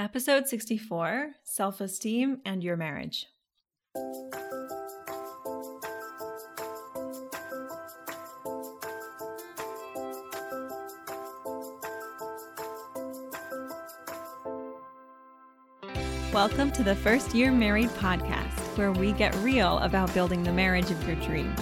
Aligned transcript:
Episode 0.00 0.46
64 0.46 1.32
Self 1.42 1.80
Esteem 1.80 2.40
and 2.44 2.62
Your 2.62 2.76
Marriage. 2.76 3.26
Welcome 16.32 16.70
to 16.70 16.84
the 16.84 16.94
First 16.94 17.34
Year 17.34 17.50
Married 17.50 17.88
podcast, 17.90 18.56
where 18.78 18.92
we 18.92 19.10
get 19.10 19.34
real 19.38 19.78
about 19.78 20.14
building 20.14 20.44
the 20.44 20.52
marriage 20.52 20.92
of 20.92 21.08
your 21.08 21.16
dreams. 21.16 21.60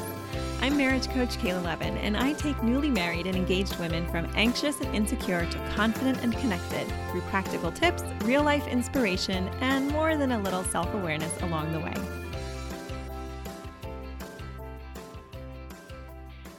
I'm 0.66 0.76
marriage 0.76 1.08
coach 1.10 1.38
Kayla 1.38 1.62
Levin, 1.62 1.96
and 1.98 2.16
I 2.16 2.32
take 2.32 2.60
newly 2.60 2.90
married 2.90 3.28
and 3.28 3.36
engaged 3.36 3.78
women 3.78 4.04
from 4.08 4.28
anxious 4.34 4.80
and 4.80 4.92
insecure 4.96 5.46
to 5.46 5.58
confident 5.76 6.18
and 6.24 6.36
connected 6.38 6.92
through 7.08 7.20
practical 7.20 7.70
tips, 7.70 8.02
real 8.24 8.42
life 8.42 8.66
inspiration, 8.66 9.46
and 9.60 9.88
more 9.88 10.16
than 10.16 10.32
a 10.32 10.38
little 10.40 10.64
self 10.64 10.92
awareness 10.92 11.32
along 11.42 11.70
the 11.70 11.78
way. 11.78 11.94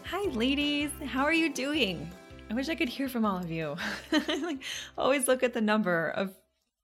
Hi, 0.05 0.23
ladies. 0.29 0.91
How 1.05 1.25
are 1.25 1.33
you 1.33 1.51
doing? 1.51 2.09
I 2.49 2.53
wish 2.53 2.69
I 2.69 2.75
could 2.75 2.87
hear 2.87 3.09
from 3.09 3.25
all 3.25 3.39
of 3.39 3.51
you. 3.51 3.75
I 4.13 4.57
always 4.97 5.27
look 5.27 5.43
at 5.43 5.53
the 5.53 5.59
number 5.59 6.11
of 6.11 6.33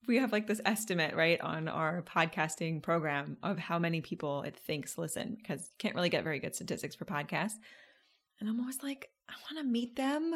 we 0.07 0.17
have 0.17 0.31
like 0.31 0.48
this 0.48 0.62
estimate, 0.66 1.16
right, 1.16 1.39
on 1.41 1.67
our 1.67 2.02
podcasting 2.03 2.81
program 2.81 3.38
of 3.44 3.57
how 3.57 3.80
many 3.80 4.02
people 4.02 4.44
it 4.44 4.57
thinks 4.57 4.98
listen 4.98 5.38
because 5.39 5.61
you 5.61 5.75
can't 5.77 5.95
really 5.95 6.09
get 6.09 6.23
very 6.23 6.39
good 6.39 6.55
statistics 6.55 6.95
for 6.95 7.05
podcasts. 7.05 7.57
And 8.39 8.49
I'm 8.49 8.59
always 8.59 8.84
like, 8.84 9.09
I 9.30 9.34
want 9.49 9.66
to 9.66 9.71
meet 9.71 9.95
them. 9.95 10.34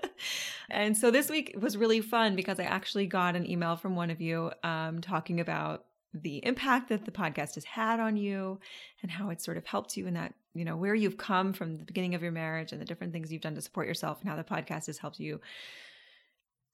and 0.70 0.96
so 0.96 1.10
this 1.10 1.28
week 1.28 1.54
was 1.60 1.76
really 1.76 2.00
fun 2.00 2.36
because 2.36 2.58
I 2.58 2.64
actually 2.64 3.06
got 3.06 3.36
an 3.36 3.48
email 3.48 3.76
from 3.76 3.96
one 3.96 4.10
of 4.10 4.20
you 4.20 4.50
um, 4.62 5.00
talking 5.00 5.40
about 5.40 5.84
the 6.14 6.44
impact 6.46 6.88
that 6.88 7.04
the 7.04 7.10
podcast 7.10 7.56
has 7.56 7.64
had 7.64 7.98
on 7.98 8.16
you 8.16 8.60
and 9.02 9.10
how 9.10 9.30
it 9.30 9.42
sort 9.42 9.56
of 9.56 9.66
helped 9.66 9.96
you 9.96 10.06
in 10.06 10.14
that, 10.14 10.32
you 10.54 10.64
know, 10.64 10.76
where 10.76 10.94
you've 10.94 11.16
come 11.16 11.52
from 11.52 11.76
the 11.76 11.84
beginning 11.84 12.14
of 12.14 12.22
your 12.22 12.32
marriage 12.32 12.72
and 12.72 12.80
the 12.80 12.84
different 12.84 13.12
things 13.12 13.32
you've 13.32 13.42
done 13.42 13.56
to 13.56 13.60
support 13.60 13.88
yourself 13.88 14.20
and 14.20 14.30
how 14.30 14.36
the 14.36 14.44
podcast 14.44 14.86
has 14.86 14.98
helped 14.98 15.18
you 15.18 15.40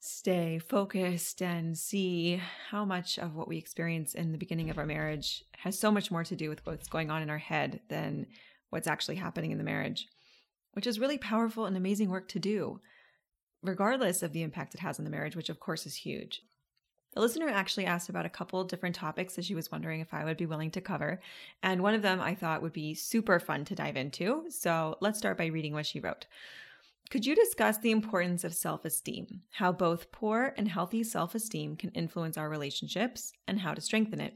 stay 0.02 0.58
focused 0.58 1.42
and 1.42 1.76
see 1.76 2.40
how 2.70 2.86
much 2.86 3.18
of 3.18 3.36
what 3.36 3.46
we 3.46 3.58
experience 3.58 4.14
in 4.14 4.32
the 4.32 4.38
beginning 4.38 4.70
of 4.70 4.78
our 4.78 4.86
marriage 4.86 5.44
has 5.58 5.78
so 5.78 5.92
much 5.92 6.10
more 6.10 6.24
to 6.24 6.34
do 6.34 6.48
with 6.48 6.64
what's 6.66 6.88
going 6.88 7.10
on 7.10 7.20
in 7.20 7.28
our 7.28 7.38
head 7.38 7.80
than 7.88 8.26
what's 8.70 8.88
actually 8.88 9.16
happening 9.16 9.50
in 9.50 9.58
the 9.58 9.64
marriage, 9.64 10.08
which 10.72 10.86
is 10.86 10.98
really 10.98 11.18
powerful 11.18 11.66
and 11.66 11.76
amazing 11.76 12.08
work 12.08 12.28
to 12.28 12.38
do, 12.38 12.80
regardless 13.62 14.22
of 14.22 14.32
the 14.32 14.42
impact 14.42 14.74
it 14.74 14.80
has 14.80 14.98
on 14.98 15.04
the 15.04 15.10
marriage, 15.10 15.36
which 15.36 15.50
of 15.50 15.60
course 15.60 15.84
is 15.84 15.94
huge. 15.96 16.42
The 17.12 17.20
listener 17.20 17.48
actually 17.48 17.86
asked 17.86 18.08
about 18.08 18.24
a 18.24 18.30
couple 18.30 18.64
different 18.64 18.94
topics 18.94 19.34
that 19.34 19.44
she 19.44 19.54
was 19.54 19.70
wondering 19.70 20.00
if 20.00 20.14
I 20.14 20.24
would 20.24 20.36
be 20.36 20.46
willing 20.46 20.70
to 20.70 20.80
cover. 20.80 21.20
And 21.62 21.82
one 21.82 21.94
of 21.94 22.02
them 22.02 22.20
I 22.20 22.34
thought 22.34 22.62
would 22.62 22.72
be 22.72 22.94
super 22.94 23.40
fun 23.40 23.64
to 23.66 23.74
dive 23.74 23.96
into. 23.96 24.44
So 24.48 24.96
let's 25.00 25.18
start 25.18 25.36
by 25.36 25.46
reading 25.46 25.74
what 25.74 25.86
she 25.86 26.00
wrote. 26.00 26.26
Could 27.10 27.26
you 27.26 27.34
discuss 27.34 27.76
the 27.76 27.90
importance 27.90 28.44
of 28.44 28.54
self 28.54 28.84
esteem, 28.84 29.42
how 29.50 29.72
both 29.72 30.12
poor 30.12 30.54
and 30.56 30.68
healthy 30.68 31.02
self 31.02 31.34
esteem 31.34 31.74
can 31.74 31.90
influence 31.90 32.38
our 32.38 32.48
relationships, 32.48 33.32
and 33.48 33.58
how 33.58 33.74
to 33.74 33.80
strengthen 33.80 34.20
it? 34.20 34.34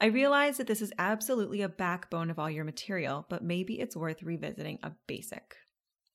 I 0.00 0.06
realize 0.06 0.56
that 0.56 0.66
this 0.66 0.82
is 0.82 0.92
absolutely 0.98 1.62
a 1.62 1.68
backbone 1.68 2.28
of 2.28 2.40
all 2.40 2.50
your 2.50 2.64
material, 2.64 3.24
but 3.28 3.44
maybe 3.44 3.78
it's 3.78 3.96
worth 3.96 4.20
revisiting 4.24 4.80
a 4.82 4.90
basic. 5.06 5.54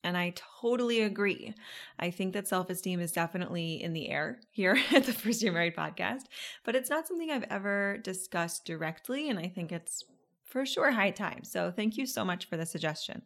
And 0.04 0.18
I 0.18 0.34
totally 0.60 1.02
agree. 1.02 1.54
I 1.98 2.12
think 2.12 2.34
that 2.34 2.50
self 2.50 2.70
esteem 2.70 3.00
is 3.00 3.14
definitely 3.14 3.82
in 3.82 3.94
the 3.94 4.10
air 4.10 4.42
here 4.52 4.78
at 4.94 5.06
the 5.06 5.14
First 5.14 5.42
Year 5.42 5.54
Married 5.54 5.78
podcast, 5.78 6.24
but 6.66 6.76
it's 6.76 6.90
not 6.90 7.08
something 7.08 7.32
I've 7.32 7.46
ever 7.50 7.98
discussed 8.04 8.66
directly. 8.66 9.30
And 9.30 9.40
I 9.40 9.48
think 9.48 9.72
it's 9.72 10.04
for 10.44 10.66
sure 10.66 10.92
high 10.92 11.12
time. 11.12 11.46
So 11.46 11.72
thank 11.72 11.96
you 11.96 12.06
so 12.06 12.26
much 12.26 12.50
for 12.50 12.58
the 12.58 12.66
suggestion. 12.66 13.22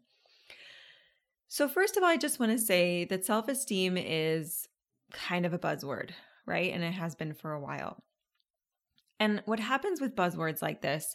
So, 1.54 1.68
first 1.68 1.98
of 1.98 2.04
all, 2.04 2.08
I 2.08 2.16
just 2.16 2.40
want 2.40 2.54
to 2.54 2.58
say 2.58 3.04
that 3.04 3.26
self 3.26 3.50
esteem 3.50 3.98
is 3.98 4.70
kind 5.12 5.46
of 5.46 5.52
a 5.52 5.60
buzzword, 5.60 6.12
right? 6.46 6.72
And 6.72 6.82
it 6.82 6.94
has 6.94 7.14
been 7.14 7.34
for 7.34 7.52
a 7.52 7.60
while. 7.60 8.02
And 9.20 9.44
what 9.44 9.60
happens 9.60 10.00
with 10.00 10.16
buzzwords 10.16 10.62
like 10.62 10.82
this 10.82 11.14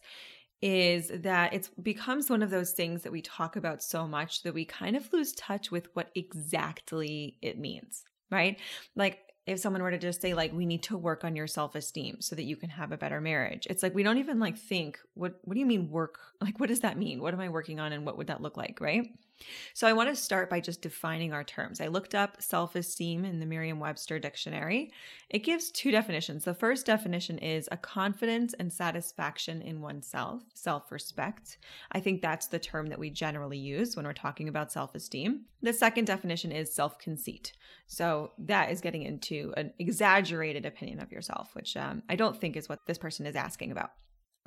is 0.61 1.11
that 1.23 1.55
it 1.55 1.71
becomes 1.83 2.29
one 2.29 2.43
of 2.43 2.51
those 2.51 2.73
things 2.73 3.03
that 3.03 3.13
we 3.13 3.23
talk 3.23 3.57
about 3.57 3.83
so 3.83 4.07
much 4.07 4.43
that 4.43 4.53
we 4.53 4.67
kind 4.67 4.95
of 4.95 5.11
lose 5.11 5.33
touch 5.33 5.71
with 5.71 5.89
what 5.95 6.11
exactly 6.15 7.39
it 7.41 7.59
means, 7.59 8.05
right? 8.31 8.61
Like 8.95 9.21
if 9.47 9.59
someone 9.59 9.83
were 9.83 9.91
to 9.91 9.97
just 9.97 10.21
say 10.21 10.35
like 10.35 10.53
we 10.53 10.67
need 10.67 10.83
to 10.83 10.99
work 10.99 11.25
on 11.25 11.35
your 11.35 11.47
self-esteem 11.47 12.21
so 12.21 12.37
that 12.37 12.43
you 12.43 12.57
can 12.57 12.69
have 12.69 12.93
a 12.93 12.99
better 12.99 13.21
marriage 13.21 13.65
it's 13.71 13.81
like 13.81 13.95
we 13.95 14.03
don't 14.03 14.19
even 14.19 14.41
like 14.41 14.59
think 14.59 14.99
what 15.15 15.37
what 15.45 15.55
do 15.55 15.61
you 15.61 15.67
mean 15.67 15.89
work 15.89 16.19
like 16.41 16.59
what 16.59 16.69
does 16.69 16.81
that 16.81 16.99
mean 16.99 17.23
what 17.23 17.33
am 17.33 17.39
i 17.39 17.49
working 17.49 17.79
on 17.79 17.93
and 17.93 18.05
what 18.05 18.19
would 18.19 18.27
that 18.27 18.43
look 18.43 18.57
like 18.57 18.81
right 18.81 19.07
so 19.75 19.87
I 19.87 19.93
want 19.93 20.09
to 20.09 20.17
start 20.17 20.49
by 20.49 20.61
just 20.61 20.81
defining 20.81 21.33
our 21.33 21.45
terms. 21.45 21.81
I 21.81 21.89
looked 21.89 22.15
up 22.15 22.41
self 22.41 22.75
esteem 22.75 23.25
in 23.25 23.41
the 23.41 23.47
Merriam 23.47 23.79
Webster 23.79 24.19
dictionary. 24.19 24.93
It 25.29 25.41
gives 25.41 25.71
two 25.71 25.91
definitions. 25.91 26.45
The 26.45 26.55
first 26.55 26.87
definition 26.87 27.39
is 27.39 27.69
a 27.71 27.77
confidence 27.77 28.55
and 28.55 28.73
satisfaction 28.73 29.63
in 29.63 29.81
oneself, 29.81 30.43
self 30.55 30.91
respect. 30.91 31.59
I 31.93 32.01
think 32.01 32.23
that's 32.23 32.47
the 32.47 32.59
term 32.59 32.87
that 32.89 32.99
we 32.99 33.11
generally 33.11 33.59
use 33.59 33.97
when 33.97 34.07
we're 34.07 34.13
talking 34.13 34.49
about 34.49 34.73
self 34.73 34.95
esteem. 34.95 35.43
The 35.63 35.73
second 35.73 36.07
definition 36.07 36.53
is 36.53 36.73
self 36.73 36.99
conceit. 36.99 37.53
So 37.87 38.33
that 38.39 38.71
is 38.71 38.81
getting 38.81 39.03
into 39.03 39.53
an 39.57 39.73
exaggerated 39.79 40.67
opinion 40.67 41.01
of 41.01 41.13
yourself, 41.13 41.55
which 41.55 41.77
um, 41.77 42.03
I 42.09 42.17
don't 42.17 42.41
think 42.41 42.57
is 42.57 42.69
what 42.69 42.87
this 42.87 42.99
person 42.99 43.27
is 43.27 43.37
asking 43.37 43.71
about. 43.71 43.91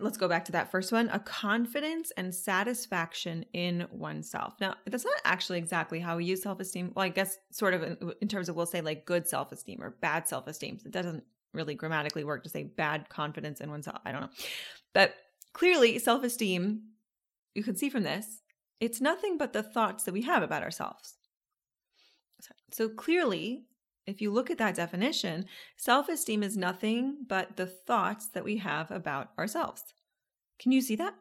Let's 0.01 0.17
go 0.17 0.27
back 0.27 0.45
to 0.45 0.51
that 0.53 0.71
first 0.71 0.91
one 0.91 1.09
a 1.09 1.19
confidence 1.19 2.11
and 2.17 2.33
satisfaction 2.33 3.45
in 3.53 3.87
oneself. 3.91 4.53
Now, 4.59 4.75
that's 4.85 5.05
not 5.05 5.21
actually 5.25 5.57
exactly 5.57 5.99
how 5.99 6.17
we 6.17 6.25
use 6.25 6.41
self 6.41 6.59
esteem. 6.59 6.91
Well, 6.95 7.05
I 7.05 7.09
guess 7.09 7.37
sort 7.51 7.73
of 7.73 7.83
in, 7.83 8.11
in 8.21 8.27
terms 8.27 8.49
of 8.49 8.55
we'll 8.55 8.65
say 8.65 8.81
like 8.81 9.05
good 9.05 9.27
self 9.27 9.51
esteem 9.51 9.81
or 9.81 9.91
bad 10.01 10.27
self 10.27 10.47
esteem. 10.47 10.79
It 10.85 10.91
doesn't 10.91 11.23
really 11.53 11.75
grammatically 11.75 12.23
work 12.23 12.43
to 12.43 12.49
say 12.49 12.63
bad 12.63 13.09
confidence 13.09 13.61
in 13.61 13.69
oneself. 13.69 13.99
I 14.05 14.11
don't 14.11 14.21
know. 14.21 14.29
But 14.93 15.15
clearly, 15.53 15.99
self 15.99 16.23
esteem, 16.23 16.81
you 17.55 17.63
can 17.63 17.75
see 17.75 17.89
from 17.89 18.03
this, 18.03 18.41
it's 18.79 19.01
nothing 19.01 19.37
but 19.37 19.53
the 19.53 19.63
thoughts 19.63 20.03
that 20.05 20.13
we 20.13 20.21
have 20.23 20.43
about 20.43 20.63
ourselves. 20.63 21.15
So 22.71 22.87
clearly, 22.87 23.65
if 24.09 24.21
you 24.21 24.31
look 24.31 24.49
at 24.49 24.57
that 24.57 24.75
definition, 24.75 25.45
self 25.77 26.09
esteem 26.09 26.43
is 26.43 26.57
nothing 26.57 27.25
but 27.27 27.55
the 27.55 27.67
thoughts 27.67 28.27
that 28.29 28.43
we 28.43 28.57
have 28.57 28.91
about 28.91 29.29
ourselves. 29.37 29.83
Can 30.59 30.71
you 30.71 30.81
see 30.81 30.95
that? 30.97 31.15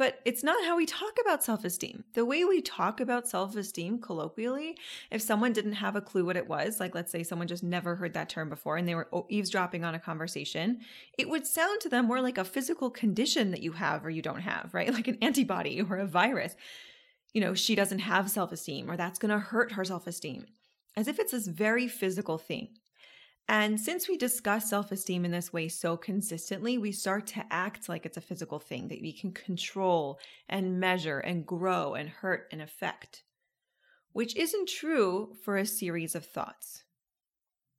But 0.00 0.20
it's 0.24 0.42
not 0.42 0.64
how 0.64 0.78
we 0.78 0.86
talk 0.86 1.18
about 1.20 1.44
self 1.44 1.62
esteem. 1.62 2.04
The 2.14 2.24
way 2.24 2.42
we 2.46 2.62
talk 2.62 3.00
about 3.00 3.28
self 3.28 3.54
esteem 3.54 3.98
colloquially, 4.00 4.78
if 5.10 5.20
someone 5.20 5.52
didn't 5.52 5.72
have 5.72 5.94
a 5.94 6.00
clue 6.00 6.24
what 6.24 6.38
it 6.38 6.48
was, 6.48 6.80
like 6.80 6.94
let's 6.94 7.12
say 7.12 7.22
someone 7.22 7.48
just 7.48 7.62
never 7.62 7.96
heard 7.96 8.14
that 8.14 8.30
term 8.30 8.48
before 8.48 8.78
and 8.78 8.88
they 8.88 8.94
were 8.94 9.08
oh, 9.12 9.26
eavesdropping 9.28 9.84
on 9.84 9.94
a 9.94 9.98
conversation, 9.98 10.80
it 11.18 11.28
would 11.28 11.46
sound 11.46 11.82
to 11.82 11.90
them 11.90 12.06
more 12.06 12.22
like 12.22 12.38
a 12.38 12.44
physical 12.44 12.88
condition 12.88 13.50
that 13.50 13.62
you 13.62 13.72
have 13.72 14.02
or 14.02 14.08
you 14.08 14.22
don't 14.22 14.40
have, 14.40 14.70
right? 14.74 14.90
Like 14.90 15.06
an 15.06 15.18
antibody 15.20 15.82
or 15.82 15.98
a 15.98 16.06
virus. 16.06 16.54
You 17.34 17.42
know, 17.42 17.52
she 17.52 17.74
doesn't 17.74 17.98
have 17.98 18.30
self 18.30 18.52
esteem 18.52 18.90
or 18.90 18.96
that's 18.96 19.18
going 19.18 19.32
to 19.32 19.38
hurt 19.38 19.72
her 19.72 19.84
self 19.84 20.06
esteem 20.06 20.46
as 20.96 21.08
if 21.08 21.18
it's 21.18 21.32
this 21.32 21.46
very 21.46 21.88
physical 21.88 22.38
thing. 22.38 22.68
And 23.48 23.80
since 23.80 24.08
we 24.08 24.16
discuss 24.16 24.70
self 24.70 24.92
esteem 24.92 25.24
in 25.24 25.32
this 25.32 25.52
way 25.52 25.66
so 25.66 25.96
consistently, 25.96 26.78
we 26.78 26.92
start 26.92 27.26
to 27.28 27.44
act 27.50 27.88
like 27.88 28.06
it's 28.06 28.16
a 28.16 28.20
physical 28.20 28.60
thing 28.60 28.88
that 28.88 29.02
we 29.02 29.12
can 29.12 29.32
control 29.32 30.20
and 30.48 30.78
measure 30.78 31.18
and 31.18 31.44
grow 31.44 31.94
and 31.94 32.08
hurt 32.08 32.46
and 32.52 32.62
affect, 32.62 33.24
which 34.12 34.36
isn't 34.36 34.68
true 34.68 35.34
for 35.42 35.56
a 35.56 35.66
series 35.66 36.14
of 36.14 36.24
thoughts. 36.24 36.84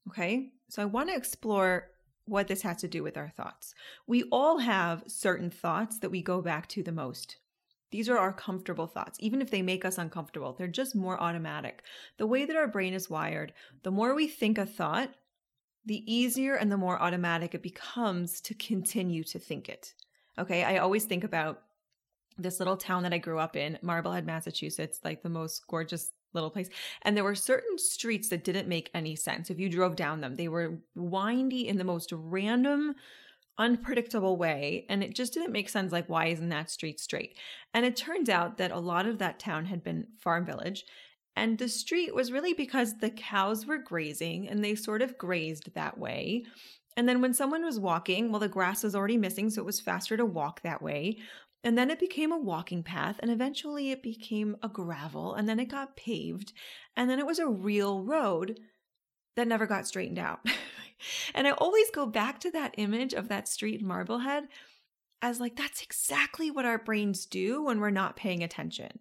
Okay, 0.09 0.49
so 0.67 0.81
I 0.81 0.85
want 0.85 1.09
to 1.09 1.15
explore 1.15 1.91
what 2.25 2.47
this 2.47 2.61
has 2.63 2.77
to 2.77 2.87
do 2.87 3.03
with 3.03 3.17
our 3.17 3.29
thoughts. 3.29 3.73
We 4.07 4.23
all 4.23 4.57
have 4.57 5.03
certain 5.07 5.49
thoughts 5.49 5.99
that 5.99 6.11
we 6.11 6.21
go 6.21 6.41
back 6.41 6.67
to 6.69 6.83
the 6.83 6.91
most. 6.91 7.37
These 7.91 8.09
are 8.09 8.17
our 8.17 8.33
comfortable 8.33 8.87
thoughts. 8.87 9.17
Even 9.21 9.41
if 9.41 9.51
they 9.51 9.61
make 9.61 9.85
us 9.85 9.97
uncomfortable, 9.97 10.53
they're 10.53 10.67
just 10.67 10.95
more 10.95 11.21
automatic. 11.21 11.83
The 12.17 12.27
way 12.27 12.45
that 12.45 12.55
our 12.55 12.67
brain 12.67 12.93
is 12.93 13.09
wired, 13.09 13.53
the 13.83 13.91
more 13.91 14.15
we 14.15 14.27
think 14.27 14.57
a 14.57 14.65
thought, 14.65 15.13
the 15.85 16.03
easier 16.11 16.55
and 16.55 16.71
the 16.71 16.77
more 16.77 17.01
automatic 17.01 17.53
it 17.53 17.63
becomes 17.63 18.39
to 18.41 18.53
continue 18.53 19.23
to 19.25 19.39
think 19.39 19.67
it. 19.67 19.93
Okay, 20.37 20.63
I 20.63 20.77
always 20.77 21.05
think 21.05 21.23
about 21.23 21.63
this 22.37 22.59
little 22.59 22.77
town 22.77 23.03
that 23.03 23.13
I 23.13 23.17
grew 23.17 23.39
up 23.39 23.55
in, 23.55 23.77
Marblehead, 23.81 24.25
Massachusetts, 24.25 24.99
like 25.03 25.21
the 25.21 25.29
most 25.29 25.67
gorgeous 25.67 26.11
little 26.33 26.49
place. 26.49 26.69
And 27.01 27.17
there 27.17 27.23
were 27.23 27.35
certain 27.35 27.77
streets 27.77 28.29
that 28.29 28.43
didn't 28.43 28.67
make 28.67 28.89
any 28.93 29.15
sense. 29.15 29.49
If 29.49 29.59
you 29.59 29.69
drove 29.69 29.95
down 29.95 30.21
them, 30.21 30.35
they 30.35 30.47
were 30.47 30.79
windy 30.95 31.67
in 31.67 31.77
the 31.77 31.83
most 31.83 32.11
random 32.13 32.95
unpredictable 33.57 34.37
way 34.37 34.85
and 34.89 35.03
it 35.03 35.13
just 35.15 35.33
didn't 35.33 35.51
make 35.51 35.69
sense 35.69 35.91
like 35.91 36.07
why 36.09 36.27
isn't 36.27 36.49
that 36.49 36.71
street 36.71 36.99
straight 36.99 37.37
and 37.73 37.85
it 37.85 37.95
turns 37.95 38.29
out 38.29 38.57
that 38.57 38.71
a 38.71 38.79
lot 38.79 39.05
of 39.05 39.17
that 39.19 39.39
town 39.39 39.65
had 39.65 39.83
been 39.83 40.07
farm 40.19 40.45
village 40.45 40.83
And 41.35 41.57
the 41.57 41.69
street 41.69 42.13
was 42.13 42.31
really 42.31 42.53
because 42.53 42.97
the 42.97 43.09
cows 43.09 43.65
were 43.65 43.77
grazing 43.77 44.49
and 44.49 44.63
they 44.63 44.75
sort 44.75 45.01
of 45.01 45.17
grazed 45.17 45.73
that 45.73 45.97
way. 45.97 46.45
And 46.97 47.07
then 47.07 47.21
when 47.21 47.33
someone 47.33 47.63
was 47.63 47.79
walking, 47.79 48.31
well, 48.31 48.39
the 48.39 48.49
grass 48.49 48.83
was 48.83 48.95
already 48.95 49.17
missing, 49.17 49.49
so 49.49 49.61
it 49.61 49.65
was 49.65 49.79
faster 49.79 50.17
to 50.17 50.25
walk 50.25 50.61
that 50.61 50.81
way. 50.81 51.17
And 51.63 51.77
then 51.77 51.89
it 51.89 51.99
became 51.99 52.31
a 52.31 52.37
walking 52.39 52.83
path, 52.83 53.17
and 53.21 53.31
eventually 53.31 53.91
it 53.91 54.01
became 54.03 54.57
a 54.63 54.67
gravel, 54.69 55.35
and 55.35 55.47
then 55.47 55.59
it 55.59 55.69
got 55.69 55.95
paved, 55.95 56.53
and 56.97 57.09
then 57.09 57.19
it 57.19 57.25
was 57.25 57.39
a 57.39 57.47
real 57.47 58.03
road 58.03 58.59
that 59.35 59.47
never 59.47 59.67
got 59.67 59.87
straightened 59.87 60.19
out. 60.19 60.39
and 61.33 61.47
I 61.47 61.51
always 61.51 61.89
go 61.91 62.05
back 62.05 62.39
to 62.41 62.51
that 62.51 62.75
image 62.77 63.13
of 63.13 63.27
that 63.29 63.47
street 63.47 63.81
in 63.81 63.87
Marblehead 63.87 64.47
as 65.21 65.39
like, 65.39 65.55
that's 65.55 65.81
exactly 65.81 66.49
what 66.49 66.65
our 66.65 66.77
brains 66.77 67.25
do 67.25 67.63
when 67.63 67.79
we're 67.79 67.89
not 67.91 68.15
paying 68.15 68.43
attention, 68.43 68.99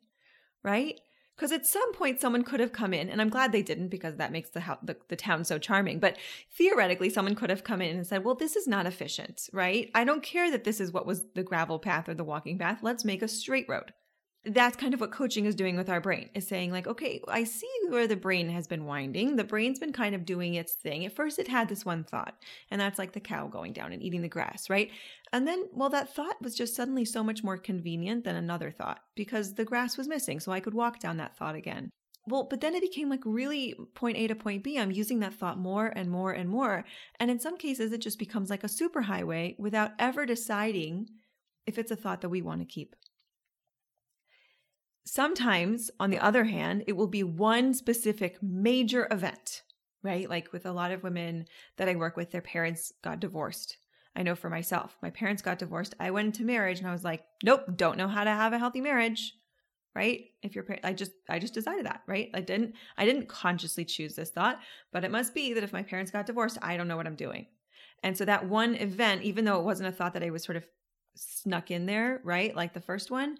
right? 0.62 1.00
Because 1.34 1.52
at 1.52 1.64
some 1.64 1.94
point, 1.94 2.20
someone 2.20 2.44
could 2.44 2.60
have 2.60 2.72
come 2.72 2.92
in, 2.92 3.08
and 3.08 3.18
I'm 3.18 3.30
glad 3.30 3.50
they 3.50 3.62
didn't 3.62 3.88
because 3.88 4.16
that 4.16 4.30
makes 4.30 4.50
the, 4.50 4.62
the, 4.82 4.96
the 5.08 5.16
town 5.16 5.44
so 5.44 5.58
charming. 5.58 5.98
But 5.98 6.18
theoretically, 6.52 7.08
someone 7.08 7.34
could 7.34 7.48
have 7.48 7.64
come 7.64 7.80
in 7.80 7.96
and 7.96 8.06
said, 8.06 8.24
Well, 8.24 8.34
this 8.34 8.56
is 8.56 8.68
not 8.68 8.84
efficient, 8.84 9.48
right? 9.54 9.90
I 9.94 10.04
don't 10.04 10.22
care 10.22 10.50
that 10.50 10.64
this 10.64 10.80
is 10.80 10.92
what 10.92 11.06
was 11.06 11.24
the 11.34 11.42
gravel 11.42 11.78
path 11.78 12.10
or 12.10 12.14
the 12.14 12.24
walking 12.24 12.58
path. 12.58 12.80
Let's 12.82 13.06
make 13.06 13.22
a 13.22 13.28
straight 13.28 13.66
road 13.70 13.94
that's 14.44 14.76
kind 14.76 14.94
of 14.94 15.00
what 15.00 15.10
coaching 15.10 15.44
is 15.44 15.54
doing 15.54 15.76
with 15.76 15.90
our 15.90 16.00
brain 16.00 16.30
is 16.34 16.48
saying 16.48 16.72
like 16.72 16.86
okay 16.86 17.20
i 17.28 17.44
see 17.44 17.70
where 17.88 18.06
the 18.06 18.16
brain 18.16 18.48
has 18.48 18.66
been 18.66 18.86
winding 18.86 19.36
the 19.36 19.44
brain's 19.44 19.78
been 19.78 19.92
kind 19.92 20.14
of 20.14 20.24
doing 20.24 20.54
its 20.54 20.72
thing 20.72 21.04
at 21.04 21.14
first 21.14 21.38
it 21.38 21.48
had 21.48 21.68
this 21.68 21.84
one 21.84 22.02
thought 22.02 22.34
and 22.70 22.80
that's 22.80 22.98
like 22.98 23.12
the 23.12 23.20
cow 23.20 23.46
going 23.46 23.72
down 23.72 23.92
and 23.92 24.02
eating 24.02 24.22
the 24.22 24.28
grass 24.28 24.70
right 24.70 24.90
and 25.32 25.46
then 25.46 25.66
well 25.74 25.90
that 25.90 26.14
thought 26.14 26.40
was 26.40 26.54
just 26.54 26.74
suddenly 26.74 27.04
so 27.04 27.22
much 27.22 27.44
more 27.44 27.58
convenient 27.58 28.24
than 28.24 28.36
another 28.36 28.70
thought 28.70 29.00
because 29.14 29.54
the 29.54 29.64
grass 29.64 29.98
was 29.98 30.08
missing 30.08 30.40
so 30.40 30.52
i 30.52 30.60
could 30.60 30.74
walk 30.74 30.98
down 30.98 31.18
that 31.18 31.36
thought 31.36 31.54
again 31.54 31.90
well, 32.26 32.44
but 32.44 32.60
then 32.60 32.74
it 32.74 32.82
became 32.82 33.08
like 33.08 33.22
really 33.24 33.74
point 33.94 34.18
A 34.18 34.26
to 34.28 34.34
point 34.34 34.62
B. 34.62 34.78
I'm 34.78 34.90
using 34.90 35.20
that 35.20 35.34
thought 35.34 35.58
more 35.58 35.86
and 35.96 36.10
more 36.10 36.32
and 36.32 36.50
more. 36.50 36.84
And 37.18 37.30
in 37.30 37.40
some 37.40 37.56
cases, 37.56 37.92
it 37.92 38.02
just 38.02 38.18
becomes 38.18 38.50
like 38.50 38.62
a 38.62 38.68
superhighway 38.68 39.58
without 39.58 39.92
ever 39.98 40.26
deciding 40.26 41.08
if 41.66 41.78
it's 41.78 41.90
a 41.90 41.96
thought 41.96 42.20
that 42.20 42.28
we 42.28 42.42
want 42.42 42.60
to 42.60 42.66
keep. 42.66 42.94
Sometimes, 45.12 45.90
on 45.98 46.10
the 46.10 46.20
other 46.20 46.44
hand, 46.44 46.84
it 46.86 46.92
will 46.92 47.08
be 47.08 47.24
one 47.24 47.74
specific 47.74 48.40
major 48.40 49.08
event, 49.10 49.62
right? 50.04 50.30
Like 50.30 50.52
with 50.52 50.66
a 50.66 50.72
lot 50.72 50.92
of 50.92 51.02
women 51.02 51.46
that 51.78 51.88
I 51.88 51.96
work 51.96 52.16
with, 52.16 52.30
their 52.30 52.40
parents 52.40 52.92
got 53.02 53.18
divorced. 53.18 53.76
I 54.14 54.22
know 54.22 54.36
for 54.36 54.48
myself, 54.48 54.96
my 55.02 55.10
parents 55.10 55.42
got 55.42 55.58
divorced. 55.58 55.96
I 55.98 56.12
went 56.12 56.26
into 56.26 56.44
marriage 56.44 56.78
and 56.78 56.86
I 56.86 56.92
was 56.92 57.02
like, 57.02 57.24
nope, 57.42 57.62
don't 57.74 57.98
know 57.98 58.06
how 58.06 58.22
to 58.22 58.30
have 58.30 58.52
a 58.52 58.58
healthy 58.60 58.80
marriage, 58.80 59.34
right? 59.96 60.26
If 60.44 60.54
your 60.54 60.62
parent, 60.62 60.84
I 60.84 60.92
just, 60.92 61.10
I 61.28 61.40
just 61.40 61.54
decided 61.54 61.86
that, 61.86 62.02
right? 62.06 62.30
I 62.32 62.40
didn't, 62.40 62.76
I 62.96 63.04
didn't 63.04 63.26
consciously 63.26 63.84
choose 63.84 64.14
this 64.14 64.30
thought, 64.30 64.60
but 64.92 65.02
it 65.02 65.10
must 65.10 65.34
be 65.34 65.54
that 65.54 65.64
if 65.64 65.72
my 65.72 65.82
parents 65.82 66.12
got 66.12 66.26
divorced, 66.26 66.58
I 66.62 66.76
don't 66.76 66.86
know 66.86 66.96
what 66.96 67.08
I'm 67.08 67.16
doing. 67.16 67.46
And 68.04 68.16
so 68.16 68.24
that 68.26 68.48
one 68.48 68.76
event, 68.76 69.24
even 69.24 69.44
though 69.44 69.58
it 69.58 69.64
wasn't 69.64 69.88
a 69.88 69.92
thought 69.92 70.12
that 70.12 70.22
I 70.22 70.30
was 70.30 70.44
sort 70.44 70.54
of 70.54 70.66
snuck 71.16 71.72
in 71.72 71.86
there, 71.86 72.20
right? 72.22 72.54
Like 72.54 72.74
the 72.74 72.80
first 72.80 73.10
one, 73.10 73.38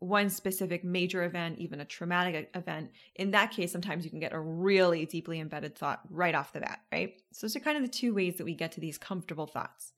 one 0.00 0.30
specific 0.30 0.84
major 0.84 1.24
event, 1.24 1.58
even 1.58 1.80
a 1.80 1.84
traumatic 1.84 2.50
event, 2.54 2.90
in 3.16 3.32
that 3.32 3.50
case, 3.50 3.72
sometimes 3.72 4.04
you 4.04 4.10
can 4.10 4.20
get 4.20 4.32
a 4.32 4.38
really 4.38 5.06
deeply 5.06 5.40
embedded 5.40 5.76
thought 5.76 6.00
right 6.08 6.34
off 6.34 6.52
the 6.52 6.60
bat, 6.60 6.80
right? 6.92 7.20
So, 7.32 7.46
those 7.46 7.56
are 7.56 7.60
kind 7.60 7.76
of 7.76 7.82
the 7.82 7.88
two 7.88 8.14
ways 8.14 8.36
that 8.36 8.44
we 8.44 8.54
get 8.54 8.72
to 8.72 8.80
these 8.80 8.98
comfortable 8.98 9.46
thoughts. 9.46 9.92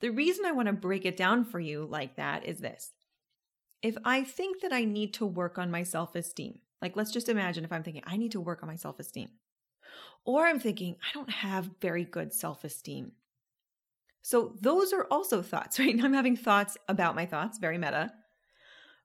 The 0.00 0.10
reason 0.10 0.46
I 0.46 0.52
want 0.52 0.66
to 0.66 0.72
break 0.72 1.04
it 1.04 1.16
down 1.16 1.44
for 1.44 1.60
you 1.60 1.84
like 1.84 2.16
that 2.16 2.46
is 2.46 2.58
this. 2.58 2.92
If 3.82 3.96
I 4.04 4.24
think 4.24 4.62
that 4.62 4.72
I 4.72 4.84
need 4.84 5.12
to 5.14 5.26
work 5.26 5.58
on 5.58 5.70
my 5.70 5.82
self 5.82 6.14
esteem, 6.14 6.60
like 6.80 6.96
let's 6.96 7.12
just 7.12 7.28
imagine 7.28 7.64
if 7.64 7.72
I'm 7.72 7.82
thinking, 7.82 8.02
I 8.06 8.16
need 8.16 8.32
to 8.32 8.40
work 8.40 8.62
on 8.62 8.68
my 8.68 8.76
self 8.76 8.98
esteem, 8.98 9.28
or 10.24 10.46
I'm 10.46 10.60
thinking, 10.60 10.96
I 11.02 11.12
don't 11.12 11.30
have 11.30 11.70
very 11.82 12.04
good 12.04 12.32
self 12.32 12.64
esteem. 12.64 13.12
So, 14.22 14.54
those 14.62 14.94
are 14.94 15.06
also 15.10 15.42
thoughts, 15.42 15.78
right? 15.78 16.02
I'm 16.02 16.14
having 16.14 16.36
thoughts 16.36 16.78
about 16.88 17.14
my 17.14 17.26
thoughts, 17.26 17.58
very 17.58 17.76
meta 17.76 18.12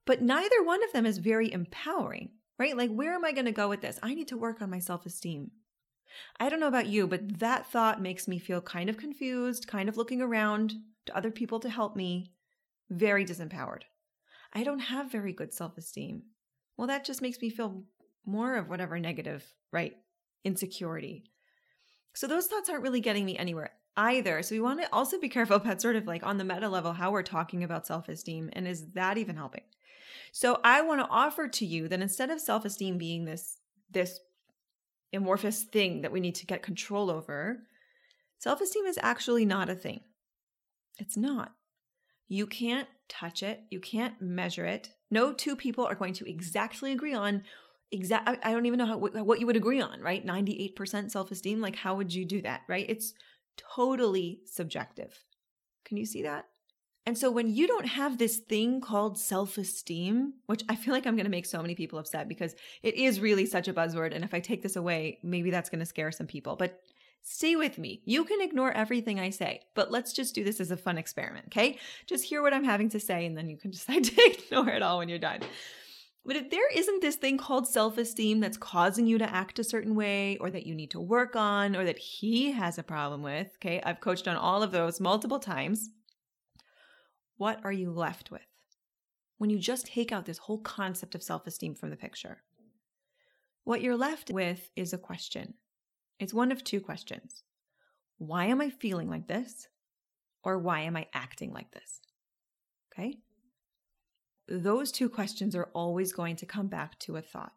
but 0.05 0.21
neither 0.21 0.63
one 0.63 0.83
of 0.83 0.91
them 0.91 1.05
is 1.05 1.17
very 1.17 1.51
empowering, 1.51 2.29
right? 2.59 2.77
Like, 2.77 2.91
where 2.91 3.13
am 3.13 3.25
I 3.25 3.31
going 3.31 3.45
to 3.45 3.51
go 3.51 3.69
with 3.69 3.81
this? 3.81 3.99
I 4.03 4.13
need 4.13 4.27
to 4.29 4.37
work 4.37 4.61
on 4.61 4.69
my 4.69 4.79
self 4.79 5.05
esteem. 5.05 5.51
I 6.39 6.49
don't 6.49 6.59
know 6.59 6.67
about 6.67 6.87
you, 6.87 7.07
but 7.07 7.39
that 7.39 7.67
thought 7.71 8.01
makes 8.01 8.27
me 8.27 8.37
feel 8.39 8.61
kind 8.61 8.89
of 8.89 8.97
confused, 8.97 9.67
kind 9.67 9.89
of 9.89 9.97
looking 9.97 10.21
around 10.21 10.73
to 11.05 11.17
other 11.17 11.31
people 11.31 11.59
to 11.61 11.69
help 11.69 11.95
me, 11.95 12.31
very 12.89 13.25
disempowered. 13.25 13.81
I 14.53 14.63
don't 14.63 14.79
have 14.79 15.11
very 15.11 15.33
good 15.33 15.53
self 15.53 15.77
esteem. 15.77 16.23
Well, 16.77 16.87
that 16.87 17.05
just 17.05 17.21
makes 17.21 17.41
me 17.41 17.49
feel 17.49 17.83
more 18.25 18.55
of 18.55 18.69
whatever 18.69 18.99
negative, 18.99 19.45
right? 19.71 19.93
Insecurity. 20.43 21.23
So 22.13 22.27
those 22.27 22.47
thoughts 22.47 22.69
aren't 22.69 22.83
really 22.83 23.01
getting 23.01 23.25
me 23.25 23.37
anywhere 23.37 23.71
either. 23.95 24.41
So 24.43 24.55
we 24.55 24.61
want 24.61 24.81
to 24.81 24.93
also 24.93 25.19
be 25.19 25.29
careful 25.29 25.55
about 25.57 25.81
sort 25.81 25.95
of 25.95 26.07
like 26.07 26.25
on 26.25 26.37
the 26.37 26.43
meta 26.43 26.69
level 26.69 26.93
how 26.93 27.11
we're 27.11 27.23
talking 27.23 27.63
about 27.63 27.87
self 27.87 28.09
esteem 28.09 28.49
and 28.53 28.67
is 28.67 28.91
that 28.93 29.17
even 29.17 29.35
helping? 29.35 29.63
So 30.35 30.59
I 30.63 30.81
want 30.81 30.99
to 30.99 31.07
offer 31.11 31.47
to 31.47 31.65
you 31.65 31.87
that 31.87 32.01
instead 32.01 32.31
of 32.31 32.41
self-esteem 32.41 32.97
being 32.97 33.23
this 33.23 33.59
this 33.91 34.19
amorphous 35.13 35.61
thing 35.61 36.01
that 36.01 36.11
we 36.11 36.19
need 36.19 36.33
to 36.33 36.47
get 36.47 36.63
control 36.63 37.11
over, 37.11 37.59
self-esteem 38.39 38.87
is 38.87 38.97
actually 39.03 39.45
not 39.45 39.69
a 39.69 39.75
thing. 39.75 39.99
It's 40.97 41.15
not. 41.15 41.51
You 42.27 42.47
can't 42.47 42.87
touch 43.07 43.43
it, 43.43 43.61
you 43.69 43.79
can't 43.79 44.19
measure 44.19 44.65
it. 44.65 44.89
No 45.11 45.33
two 45.33 45.55
people 45.55 45.85
are 45.85 45.93
going 45.93 46.13
to 46.15 46.27
exactly 46.27 46.91
agree 46.93 47.13
on 47.13 47.43
exact 47.91 48.43
I 48.43 48.53
don't 48.53 48.65
even 48.65 48.79
know 48.79 48.87
how 48.87 48.97
what 48.97 49.39
you 49.39 49.45
would 49.45 49.55
agree 49.55 49.81
on, 49.81 50.01
right? 50.01 50.25
98% 50.25 51.11
self-esteem, 51.11 51.61
like 51.61 51.75
how 51.75 51.93
would 51.93 52.11
you 52.11 52.25
do 52.25 52.41
that, 52.41 52.61
right? 52.67 52.87
It's 52.89 53.13
totally 53.75 54.39
subjective. 54.47 55.23
Can 55.85 55.97
you 55.97 56.07
see 56.07 56.23
that? 56.23 56.45
And 57.05 57.17
so 57.17 57.29
when 57.29 57.53
you 57.53 57.67
don't 57.67 57.87
have 57.87 58.17
this 58.17 58.37
thing 58.37 58.79
called 58.79 59.17
self 59.17 59.57
esteem, 59.57 60.35
which 60.45 60.63
I 60.69 60.75
feel 60.75 60.93
like 60.93 61.05
I'm 61.05 61.15
going 61.15 61.25
to 61.25 61.31
make 61.31 61.45
so 61.45 61.61
many 61.61 61.75
people 61.75 61.99
upset 61.99 62.29
because 62.29 62.55
it 62.81 62.95
is 62.95 63.19
really 63.19 63.45
such 63.45 63.67
a 63.67 63.73
buzzword. 63.73 64.15
And 64.15 64.23
if 64.23 64.33
I 64.33 64.39
take 64.39 64.61
this 64.61 64.77
away, 64.77 65.19
maybe 65.21 65.51
that's 65.51 65.69
going 65.69 65.79
to 65.79 65.85
scare 65.85 66.11
some 66.11 66.27
people. 66.27 66.55
But 66.55 66.81
stay 67.21 67.55
with 67.55 67.77
me. 67.77 68.01
You 68.05 68.23
can 68.23 68.41
ignore 68.41 68.71
everything 68.71 69.19
I 69.19 69.31
say, 69.31 69.61
but 69.75 69.91
let's 69.91 70.13
just 70.13 70.33
do 70.33 70.43
this 70.43 70.61
as 70.61 70.71
a 70.71 70.77
fun 70.77 70.97
experiment, 70.97 71.47
okay? 71.47 71.77
Just 72.05 72.25
hear 72.25 72.41
what 72.41 72.53
I'm 72.53 72.65
having 72.65 72.89
to 72.89 72.99
say 72.99 73.25
and 73.25 73.37
then 73.37 73.49
you 73.49 73.57
can 73.57 73.71
decide 73.71 74.05
to 74.05 74.21
ignore 74.25 74.69
it 74.69 74.81
all 74.81 74.99
when 74.99 75.09
you're 75.09 75.19
done. 75.19 75.41
But 76.25 76.37
if 76.37 76.49
there 76.49 76.71
isn't 76.73 77.01
this 77.01 77.17
thing 77.17 77.37
called 77.37 77.67
self 77.67 77.97
esteem 77.97 78.39
that's 78.39 78.55
causing 78.55 79.07
you 79.07 79.17
to 79.17 79.29
act 79.29 79.59
a 79.59 79.63
certain 79.63 79.93
way, 79.93 80.37
or 80.37 80.49
that 80.49 80.65
you 80.65 80.73
need 80.73 80.91
to 80.91 81.01
work 81.01 81.35
on, 81.35 81.75
or 81.75 81.83
that 81.83 81.97
he 81.97 82.53
has 82.53 82.77
a 82.77 82.83
problem 82.83 83.21
with, 83.21 83.49
okay, 83.57 83.81
I've 83.83 83.99
coached 83.99 84.29
on 84.29 84.37
all 84.37 84.63
of 84.63 84.71
those 84.71 85.01
multiple 85.01 85.39
times 85.39 85.89
what 87.37 87.59
are 87.63 87.71
you 87.71 87.91
left 87.91 88.31
with 88.31 88.41
when 89.37 89.49
you 89.49 89.59
just 89.59 89.87
take 89.87 90.11
out 90.11 90.25
this 90.25 90.37
whole 90.37 90.59
concept 90.59 91.15
of 91.15 91.23
self 91.23 91.47
esteem 91.47 91.75
from 91.75 91.89
the 91.89 91.95
picture? 91.95 92.43
What 93.63 93.81
you're 93.81 93.97
left 93.97 94.29
with 94.29 94.69
is 94.75 94.93
a 94.93 94.97
question. 94.97 95.55
It's 96.19 96.33
one 96.33 96.51
of 96.51 96.63
two 96.63 96.81
questions 96.81 97.43
Why 98.17 98.45
am 98.45 98.61
I 98.61 98.69
feeling 98.69 99.09
like 99.09 99.27
this? 99.27 99.67
Or 100.43 100.57
why 100.57 100.81
am 100.81 100.97
I 100.97 101.07
acting 101.13 101.53
like 101.53 101.71
this? 101.71 102.01
Okay? 102.91 103.19
Those 104.47 104.91
two 104.91 105.07
questions 105.07 105.55
are 105.55 105.69
always 105.73 106.11
going 106.11 106.35
to 106.37 106.45
come 106.45 106.67
back 106.67 106.99
to 106.99 107.15
a 107.15 107.21
thought. 107.21 107.53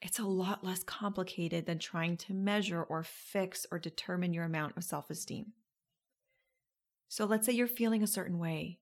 It's 0.00 0.18
a 0.18 0.24
lot 0.24 0.64
less 0.64 0.82
complicated 0.82 1.66
than 1.66 1.78
trying 1.78 2.16
to 2.18 2.34
measure 2.34 2.82
or 2.82 3.02
fix 3.02 3.66
or 3.70 3.78
determine 3.78 4.32
your 4.32 4.44
amount 4.44 4.76
of 4.76 4.84
self 4.84 5.10
esteem. 5.10 5.52
So 7.12 7.26
let's 7.26 7.44
say 7.44 7.52
you're 7.52 7.66
feeling 7.66 8.02
a 8.02 8.06
certain 8.06 8.38
way 8.38 8.78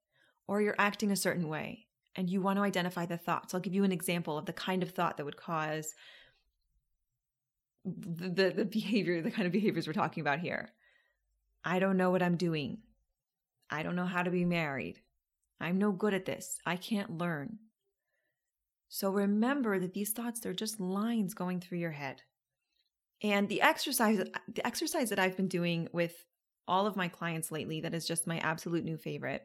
or 0.47 0.63
you're 0.63 0.77
acting 0.79 1.11
a 1.11 1.17
certain 1.17 1.49
way 1.49 1.89
and 2.15 2.31
you 2.31 2.41
want 2.41 2.59
to 2.59 2.63
identify 2.63 3.05
the 3.05 3.17
thoughts. 3.17 3.53
I'll 3.53 3.61
give 3.61 3.75
you 3.75 3.83
an 3.83 3.91
example 3.91 4.39
of 4.39 4.47
the 4.47 4.53
kind 4.53 4.85
of 4.85 4.93
thought 4.93 5.17
that 5.17 5.25
would 5.25 5.37
cause 5.37 5.97
the, 7.85 8.29
the, 8.29 8.51
the 8.51 8.65
behavior, 8.71 9.21
the 9.21 9.33
kind 9.33 9.47
of 9.47 9.53
behaviors 9.53 9.89
we're 9.89 9.95
talking 9.95 10.21
about 10.21 10.39
here. 10.39 10.71
I 11.65 11.81
don't 11.81 11.97
know 11.97 12.13
what 12.13 12.23
I'm 12.23 12.37
doing. 12.37 12.79
I 13.69 13.83
don't 13.83 13.97
know 13.97 14.07
how 14.07 14.23
to 14.23 14.31
be 14.31 14.45
married. 14.45 15.01
I'm 15.61 15.79
no 15.79 15.91
good 15.91 16.15
at 16.15 16.25
this. 16.25 16.61
I 16.65 16.77
can't 16.77 17.19
learn. 17.19 17.59
So 18.89 19.11
remember 19.11 19.81
that 19.81 19.93
these 19.93 20.13
thoughts, 20.13 20.39
they're 20.39 20.53
just 20.53 20.79
lines 20.79 21.35
going 21.35 21.59
through 21.59 21.79
your 21.79 21.91
head. 21.91 22.23
And 23.25 23.49
the 23.49 23.61
exercise, 23.61 24.23
the 24.55 24.65
exercise 24.65 25.11
that 25.11 25.19
I've 25.19 25.37
been 25.37 25.49
doing 25.49 25.89
with 25.91 26.15
all 26.67 26.87
of 26.87 26.97
my 26.97 27.09
clients 27.09 27.51
lately 27.51 27.81
that 27.81 27.95
is 27.95 28.07
just 28.07 28.27
my 28.27 28.39
absolute 28.39 28.85
new 28.85 28.97
favorite. 28.97 29.45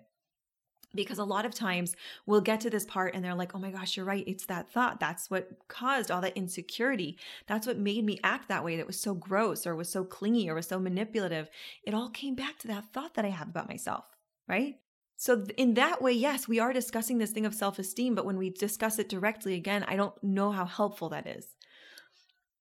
Because 0.93 1.17
a 1.17 1.25
lot 1.25 1.45
of 1.45 1.53
times 1.53 1.95
we'll 2.25 2.39
get 2.39 2.61
to 2.61 2.69
this 2.69 2.85
part 2.85 3.15
and 3.15 3.23
they're 3.23 3.35
like, 3.35 3.53
oh 3.53 3.59
my 3.59 3.71
gosh, 3.71 3.97
you're 3.97 4.05
right. 4.05 4.23
It's 4.25 4.45
that 4.45 4.71
thought. 4.71 4.99
That's 4.99 5.29
what 5.29 5.49
caused 5.67 6.09
all 6.09 6.21
that 6.21 6.37
insecurity. 6.37 7.17
That's 7.47 7.67
what 7.67 7.77
made 7.77 8.05
me 8.05 8.19
act 8.23 8.47
that 8.47 8.63
way 8.63 8.77
that 8.77 8.87
was 8.87 8.99
so 8.99 9.13
gross 9.13 9.67
or 9.67 9.75
was 9.75 9.89
so 9.89 10.05
clingy 10.05 10.49
or 10.49 10.55
was 10.55 10.67
so 10.67 10.79
manipulative. 10.79 11.49
It 11.83 11.93
all 11.93 12.09
came 12.09 12.35
back 12.35 12.59
to 12.59 12.67
that 12.69 12.93
thought 12.93 13.15
that 13.15 13.25
I 13.25 13.29
have 13.29 13.49
about 13.49 13.67
myself, 13.67 14.05
right? 14.47 14.75
So, 15.17 15.45
in 15.57 15.75
that 15.75 16.01
way, 16.01 16.11
yes, 16.11 16.47
we 16.47 16.59
are 16.59 16.73
discussing 16.73 17.17
this 17.17 17.31
thing 17.31 17.45
of 17.45 17.53
self 17.53 17.79
esteem, 17.79 18.15
but 18.15 18.25
when 18.25 18.37
we 18.37 18.49
discuss 18.49 18.99
it 18.99 19.07
directly, 19.07 19.55
again, 19.55 19.83
I 19.87 19.95
don't 19.95 20.21
know 20.21 20.51
how 20.51 20.65
helpful 20.65 21.09
that 21.09 21.25
is. 21.25 21.47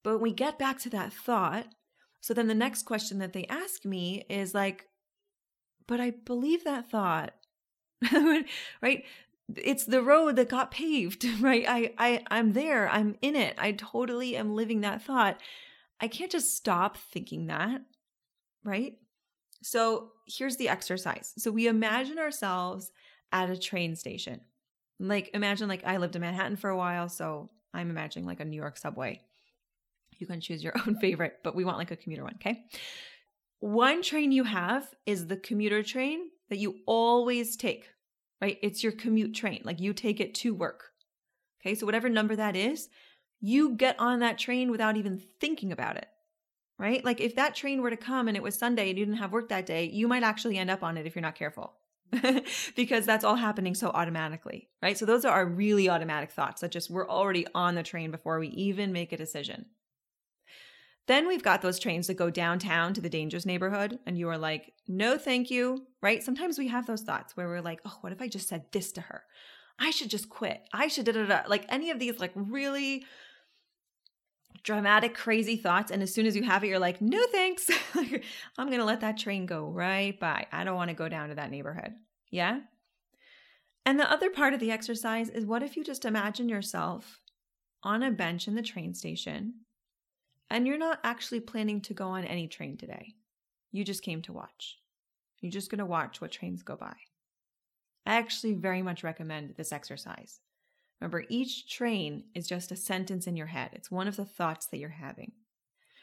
But 0.05 0.15
when 0.15 0.23
we 0.23 0.33
get 0.33 0.59
back 0.59 0.79
to 0.81 0.91
that 0.91 1.13
thought, 1.13 1.67
so 2.25 2.33
then 2.33 2.47
the 2.47 2.55
next 2.55 2.85
question 2.85 3.19
that 3.19 3.35
they 3.35 3.45
ask 3.51 3.85
me 3.85 4.25
is 4.31 4.55
like, 4.55 4.89
but 5.87 6.01
I 6.01 6.13
believe 6.13 6.65
that 6.65 6.91
thought, 6.91 7.35
right? 8.81 9.05
It's 9.55 9.85
the 9.85 10.01
road 10.01 10.37
that 10.37 10.49
got 10.49 10.71
paved, 10.71 11.27
right? 11.41 11.67
I, 11.69 11.93
I, 11.99 12.25
I'm 12.31 12.55
there. 12.55 12.89
I'm 12.89 13.17
in 13.21 13.37
it. 13.37 13.57
I 13.59 13.73
totally 13.73 14.39
am 14.39 14.55
living 14.55 14.81
that 14.81 15.03
thought. 15.03 15.39
I 16.01 16.09
can't 16.09 16.33
just 16.33 16.57
stop 16.57 16.97
thinking 16.97 17.49
that, 17.49 17.83
right? 18.65 18.97
So 19.63 20.13
here's 20.27 20.57
the 20.57 20.71
exercise. 20.71 21.35
So 21.37 21.51
we 21.51 21.67
imagine 21.67 22.19
ourselves 22.19 22.91
at 23.33 23.51
a 23.51 23.59
train 23.59 23.97
station. 23.97 24.41
Like 24.99 25.29
imagine 25.35 25.69
like 25.69 25.85
I 25.85 25.99
lived 25.99 26.17
in 26.17 26.23
Manhattan 26.23 26.57
for 26.57 26.71
a 26.71 26.77
while, 26.79 27.11
so 27.11 27.51
I'm 27.75 27.91
imagining 27.91 28.25
like 28.25 28.41
a 28.41 28.47
New 28.47 28.57
York 28.57 28.79
subway. 28.79 29.21
You 30.19 30.27
can 30.27 30.41
choose 30.41 30.63
your 30.63 30.75
own 30.87 30.97
favorite, 30.97 31.39
but 31.43 31.55
we 31.55 31.65
want 31.65 31.79
like 31.79 31.91
a 31.91 31.97
commuter 31.97 32.25
one, 32.25 32.35
okay? 32.37 32.65
One 33.61 34.03
train 34.03 34.33
you 34.33 34.45
have 34.45 34.89
is 35.07 35.27
the 35.27 35.37
commuter 35.37 35.83
train 35.83 36.31
that 36.51 36.59
you 36.59 36.77
always 36.87 37.57
take, 37.57 37.87
right? 38.41 38.59
It's 38.63 38.83
your 38.83 38.93
commute 38.93 39.35
train. 39.35 39.63
Like 39.65 39.81
you 39.81 39.93
take 39.93 40.21
it 40.21 40.35
to 40.37 40.55
work. 40.55 40.91
Okay? 41.61 41.75
So 41.75 41.87
whatever 41.87 42.09
number 42.09 42.37
that 42.37 42.57
is, 42.57 42.89
you 43.41 43.75
get 43.75 43.99
on 43.99 44.21
that 44.21 44.39
train 44.39 44.71
without 44.71 44.97
even 44.97 45.23
thinking 45.41 45.73
about 45.73 45.97
it 45.97 46.09
right? 46.79 47.05
Like 47.05 47.21
if 47.21 47.37
that 47.37 47.55
train 47.55 47.83
were 47.83 47.91
to 47.91 47.97
come 47.97 48.29
and 48.29 48.37
it 48.37 48.43
was 48.43 48.57
Sunday 48.57 48.91
and 48.91 48.99
you 48.99 49.05
didn't 49.05 49.19
have 49.19 49.33
work 49.33 49.49
that 49.49 49.67
day, 49.67 49.85
you 49.85 50.09
might 50.09 50.23
actually 50.23 50.59
end 50.59 50.71
up 50.71 50.83
on 50.83 50.97
it 50.97 51.07
if 51.07 51.15
you're 51.15 51.23
not 51.23 51.35
careful. 51.35 51.75
because 52.77 53.07
that's 53.07 53.25
all 53.25 53.35
happening 53.35 53.75
so 53.75 53.89
automatically, 53.89 54.69
right? 54.83 54.97
So 54.97 55.05
those 55.07 55.25
are 55.25 55.33
our 55.33 55.47
really 55.47 55.89
automatic 55.89 56.31
thoughts 56.31 56.61
that 56.61 56.71
just 56.71 56.91
we're 56.91 57.09
already 57.09 57.47
on 57.55 57.75
the 57.75 57.83
train 57.83 58.11
before 58.11 58.39
we 58.39 58.49
even 58.49 58.93
make 58.93 59.13
a 59.13 59.17
decision. 59.17 59.67
Then 61.07 61.27
we've 61.27 61.43
got 61.43 61.61
those 61.61 61.79
trains 61.79 62.07
that 62.07 62.15
go 62.15 62.31
downtown 62.31 62.95
to 62.95 63.01
the 63.01 63.11
dangerous 63.11 63.45
neighborhood, 63.45 63.99
and 64.07 64.17
you 64.17 64.29
are 64.29 64.39
like, 64.39 64.73
no, 64.89 65.19
thank 65.19 65.51
you, 65.51 65.87
right? 66.03 66.23
Sometimes 66.23 66.59
we 66.59 66.69
have 66.69 66.87
those 66.87 67.03
thoughts 67.03 67.37
where 67.37 67.49
we're 67.49 67.61
like, 67.61 67.81
oh, 67.85 67.99
what 68.01 68.13
if 68.13 68.23
I 68.23 68.29
just 68.29 68.49
said 68.49 68.65
this 68.73 68.91
to 68.93 69.03
her? 69.03 69.25
I 69.79 69.91
should 69.91 70.09
just 70.09 70.29
quit. 70.31 70.63
I 70.73 70.89
should 70.89 71.05
da 71.05 71.13
da 71.13 71.27
da. 71.27 71.43
Like 71.47 71.67
any 71.69 71.91
of 71.91 71.99
these, 71.99 72.19
like 72.21 72.33
really 72.35 73.05
dramatic, 74.63 75.15
crazy 75.15 75.57
thoughts. 75.57 75.91
And 75.91 76.03
as 76.03 76.15
soon 76.15 76.27
as 76.27 76.35
you 76.35 76.43
have 76.43 76.65
it, 76.65 76.69
you're 76.69 76.79
like, 76.79 77.03
no 77.03 77.23
thanks. 77.27 77.69
I'm 77.95 78.69
going 78.69 78.79
to 78.79 78.85
let 78.85 79.03
that 79.03 79.19
train 79.19 79.47
go 79.47 79.67
right 79.67 80.19
by. 80.19 80.47
I 80.53 80.65
don't 80.65 80.77
want 80.77 80.89
to 80.89 80.97
go 80.97 81.09
down 81.09 81.29
to 81.29 81.35
that 81.35 81.51
neighborhood. 81.51 81.93
Yeah. 82.31 82.61
And 83.85 84.01
the 84.01 84.11
other 84.11 84.31
part 84.31 84.55
of 84.55 84.61
the 84.61 84.71
exercise 84.71 85.29
is 85.29 85.45
what 85.45 85.63
if 85.63 85.77
you 85.77 85.85
just 85.85 86.07
imagine 86.07 86.49
yourself 86.49 87.21
on 87.83 88.03
a 88.03 88.11
bench 88.11 88.49
in 88.49 88.55
the 88.55 88.63
train 88.63 88.95
station 88.95 89.55
and 90.51 90.67
you're 90.67 90.79
not 90.79 91.01
actually 91.05 91.41
planning 91.41 91.81
to 91.83 91.95
go 91.95 92.09
on 92.09 92.25
any 92.25 92.49
train 92.49 92.77
today? 92.77 93.15
You 93.73 93.85
just 93.85 94.03
came 94.03 94.23
to 94.23 94.33
watch. 94.33 94.79
You're 95.41 95.53
just 95.53 95.71
going 95.71 95.79
to 95.79 95.87
watch 95.87 96.21
what 96.21 96.31
trains 96.31 96.63
go 96.63 96.77
by. 96.77 96.95
I 98.07 98.17
actually 98.17 98.53
very 98.53 98.83
much 98.83 99.03
recommend 99.03 99.55
this 99.57 99.73
exercise. 99.73 100.41
Remember, 101.01 101.25
each 101.29 101.69
train 101.69 102.25
is 102.35 102.47
just 102.47 102.73
a 102.73 102.77
sentence 102.77 103.27
in 103.27 103.37
your 103.37 103.47
head, 103.47 103.71
it's 103.73 103.91
one 103.91 104.09
of 104.09 104.17
the 104.17 104.25
thoughts 104.25 104.67
that 104.67 104.79
you're 104.79 104.89
having. 104.89 105.33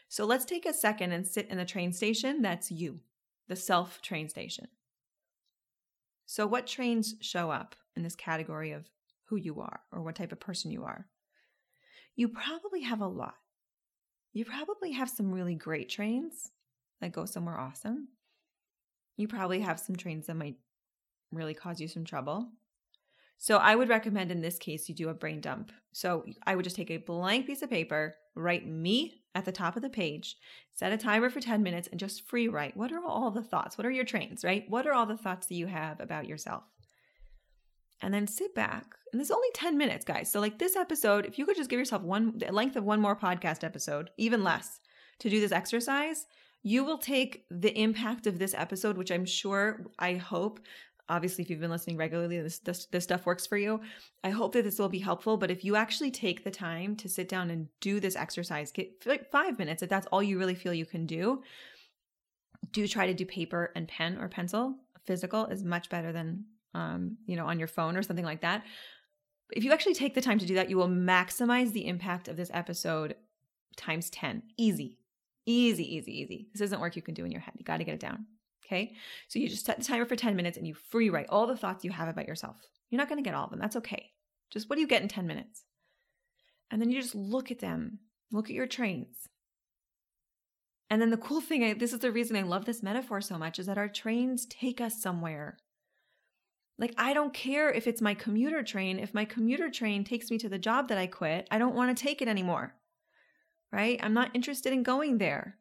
So 0.08 0.26
let's 0.26 0.44
take 0.44 0.66
a 0.66 0.74
second 0.74 1.12
and 1.12 1.26
sit 1.26 1.48
in 1.48 1.56
the 1.56 1.64
train 1.64 1.92
station. 1.92 2.42
That's 2.42 2.70
you, 2.70 3.00
the 3.48 3.56
self 3.56 4.02
train 4.02 4.28
station. 4.28 4.68
So, 6.26 6.46
what 6.46 6.66
trains 6.66 7.14
show 7.20 7.50
up 7.50 7.74
in 7.96 8.02
this 8.02 8.14
category 8.14 8.72
of 8.72 8.88
who 9.24 9.36
you 9.36 9.60
are 9.60 9.80
or 9.90 10.02
what 10.02 10.16
type 10.16 10.32
of 10.32 10.40
person 10.40 10.70
you 10.70 10.84
are? 10.84 11.06
You 12.14 12.28
probably 12.28 12.82
have 12.82 13.00
a 13.00 13.06
lot. 13.06 13.34
You 14.32 14.44
probably 14.44 14.92
have 14.92 15.10
some 15.10 15.32
really 15.32 15.54
great 15.54 15.88
trains 15.88 16.50
that 17.00 17.12
go 17.12 17.26
somewhere 17.26 17.58
awesome. 17.58 18.08
You 19.16 19.28
probably 19.28 19.60
have 19.60 19.78
some 19.78 19.96
trains 19.96 20.26
that 20.26 20.36
might 20.36 20.56
really 21.30 21.54
cause 21.54 21.80
you 21.80 21.88
some 21.88 22.04
trouble. 22.04 22.48
So 23.36 23.56
I 23.56 23.74
would 23.74 23.88
recommend 23.88 24.30
in 24.30 24.40
this 24.40 24.58
case 24.58 24.88
you 24.88 24.94
do 24.94 25.08
a 25.08 25.14
brain 25.14 25.40
dump. 25.40 25.72
So 25.92 26.24
I 26.46 26.54
would 26.54 26.64
just 26.64 26.76
take 26.76 26.90
a 26.90 26.98
blank 26.98 27.46
piece 27.46 27.60
of 27.62 27.70
paper, 27.70 28.14
write 28.34 28.66
me 28.66 29.22
at 29.34 29.44
the 29.44 29.52
top 29.52 29.76
of 29.76 29.82
the 29.82 29.90
page, 29.90 30.36
set 30.70 30.92
a 30.92 30.96
timer 30.96 31.28
for 31.28 31.40
10 31.40 31.62
minutes, 31.62 31.88
and 31.88 31.98
just 31.98 32.26
free 32.26 32.48
write. 32.48 32.76
What 32.76 32.92
are 32.92 33.04
all 33.04 33.30
the 33.30 33.42
thoughts? 33.42 33.76
What 33.76 33.86
are 33.86 33.90
your 33.90 34.04
trains, 34.04 34.44
right? 34.44 34.64
What 34.68 34.86
are 34.86 34.92
all 34.92 35.06
the 35.06 35.16
thoughts 35.16 35.48
that 35.48 35.56
you 35.56 35.66
have 35.66 36.00
about 36.00 36.26
yourself? 36.26 36.62
And 38.02 38.12
then 38.12 38.26
sit 38.26 38.54
back. 38.54 38.94
And 39.12 39.20
this 39.20 39.28
is 39.28 39.32
only 39.32 39.48
10 39.54 39.78
minutes, 39.78 40.04
guys. 40.04 40.30
So, 40.30 40.40
like 40.40 40.58
this 40.58 40.76
episode, 40.76 41.26
if 41.26 41.38
you 41.38 41.46
could 41.46 41.56
just 41.56 41.70
give 41.70 41.78
yourself 41.78 42.02
one 42.02 42.38
the 42.38 42.52
length 42.52 42.76
of 42.76 42.84
one 42.84 43.00
more 43.00 43.16
podcast 43.16 43.62
episode, 43.62 44.10
even 44.16 44.42
less, 44.42 44.80
to 45.20 45.30
do 45.30 45.40
this 45.40 45.52
exercise, 45.52 46.26
you 46.62 46.84
will 46.84 46.98
take 46.98 47.44
the 47.50 47.76
impact 47.78 48.26
of 48.26 48.38
this 48.38 48.54
episode, 48.54 48.96
which 48.96 49.12
I'm 49.12 49.24
sure, 49.24 49.86
I 49.98 50.14
hope, 50.14 50.60
obviously 51.08 51.42
if 51.42 51.50
you've 51.50 51.60
been 51.60 51.70
listening 51.70 51.96
regularly 51.96 52.40
this, 52.40 52.58
this, 52.60 52.86
this 52.86 53.04
stuff 53.04 53.26
works 53.26 53.46
for 53.46 53.56
you 53.56 53.80
i 54.24 54.30
hope 54.30 54.52
that 54.52 54.64
this 54.64 54.78
will 54.78 54.88
be 54.88 54.98
helpful 54.98 55.36
but 55.36 55.50
if 55.50 55.64
you 55.64 55.76
actually 55.76 56.10
take 56.10 56.44
the 56.44 56.50
time 56.50 56.96
to 56.96 57.08
sit 57.08 57.28
down 57.28 57.50
and 57.50 57.68
do 57.80 58.00
this 58.00 58.16
exercise 58.16 58.72
get 58.72 58.90
like 59.04 59.30
five 59.30 59.58
minutes 59.58 59.82
if 59.82 59.88
that's 59.88 60.06
all 60.06 60.22
you 60.22 60.38
really 60.38 60.54
feel 60.54 60.72
you 60.72 60.86
can 60.86 61.06
do 61.06 61.42
do 62.72 62.86
try 62.86 63.06
to 63.06 63.14
do 63.14 63.26
paper 63.26 63.72
and 63.74 63.88
pen 63.88 64.16
or 64.18 64.28
pencil 64.28 64.74
physical 65.04 65.46
is 65.46 65.64
much 65.64 65.90
better 65.90 66.12
than 66.12 66.44
um, 66.74 67.16
you 67.26 67.36
know 67.36 67.46
on 67.46 67.58
your 67.58 67.68
phone 67.68 67.96
or 67.96 68.02
something 68.02 68.24
like 68.24 68.40
that 68.40 68.64
if 69.52 69.64
you 69.64 69.72
actually 69.72 69.94
take 69.94 70.14
the 70.14 70.20
time 70.20 70.38
to 70.38 70.46
do 70.46 70.54
that 70.54 70.70
you 70.70 70.76
will 70.76 70.88
maximize 70.88 71.72
the 71.72 71.86
impact 71.86 72.28
of 72.28 72.36
this 72.36 72.50
episode 72.54 73.14
times 73.76 74.10
10 74.10 74.42
easy 74.58 74.98
easy 75.46 75.96
easy 75.96 76.12
easy 76.12 76.48
this 76.52 76.60
isn't 76.60 76.80
work 76.80 76.96
you 76.96 77.02
can 77.02 77.14
do 77.14 77.24
in 77.24 77.32
your 77.32 77.40
head 77.40 77.54
you 77.56 77.64
got 77.64 77.78
to 77.78 77.84
get 77.84 77.94
it 77.94 78.00
down 78.00 78.26
Okay. 78.72 78.94
So 79.28 79.38
you 79.38 79.48
just 79.48 79.66
set 79.66 79.78
the 79.78 79.84
timer 79.84 80.06
for 80.06 80.16
10 80.16 80.34
minutes 80.34 80.56
and 80.56 80.66
you 80.66 80.74
free 80.74 81.10
write 81.10 81.26
all 81.28 81.46
the 81.46 81.56
thoughts 81.56 81.84
you 81.84 81.90
have 81.90 82.08
about 82.08 82.26
yourself. 82.26 82.56
You're 82.88 82.98
not 82.98 83.08
going 83.08 83.22
to 83.22 83.28
get 83.28 83.34
all 83.34 83.44
of 83.44 83.50
them. 83.50 83.58
That's 83.58 83.76
okay. 83.76 84.10
Just 84.50 84.68
what 84.68 84.76
do 84.76 84.80
you 84.80 84.86
get 84.86 85.02
in 85.02 85.08
10 85.08 85.26
minutes? 85.26 85.64
And 86.70 86.80
then 86.80 86.90
you 86.90 87.00
just 87.00 87.14
look 87.14 87.50
at 87.50 87.58
them, 87.58 87.98
look 88.30 88.46
at 88.46 88.54
your 88.54 88.66
trains. 88.66 89.28
And 90.88 91.00
then 91.00 91.10
the 91.10 91.16
cool 91.18 91.40
thing, 91.40 91.78
this 91.78 91.92
is 91.92 92.00
the 92.00 92.12
reason 92.12 92.36
I 92.36 92.42
love 92.42 92.64
this 92.64 92.82
metaphor 92.82 93.20
so 93.20 93.38
much, 93.38 93.58
is 93.58 93.66
that 93.66 93.78
our 93.78 93.88
trains 93.88 94.46
take 94.46 94.80
us 94.80 95.00
somewhere. 95.00 95.58
Like, 96.78 96.94
I 96.96 97.12
don't 97.12 97.34
care 97.34 97.70
if 97.70 97.86
it's 97.86 98.00
my 98.00 98.14
commuter 98.14 98.62
train. 98.62 98.98
If 98.98 99.14
my 99.14 99.24
commuter 99.24 99.70
train 99.70 100.04
takes 100.04 100.30
me 100.30 100.38
to 100.38 100.48
the 100.48 100.58
job 100.58 100.88
that 100.88 100.98
I 100.98 101.06
quit, 101.06 101.46
I 101.50 101.58
don't 101.58 101.74
want 101.74 101.96
to 101.96 102.02
take 102.02 102.22
it 102.22 102.28
anymore. 102.28 102.74
Right? 103.70 104.00
I'm 104.02 104.14
not 104.14 104.30
interested 104.34 104.72
in 104.72 104.82
going 104.82 105.18
there 105.18 105.58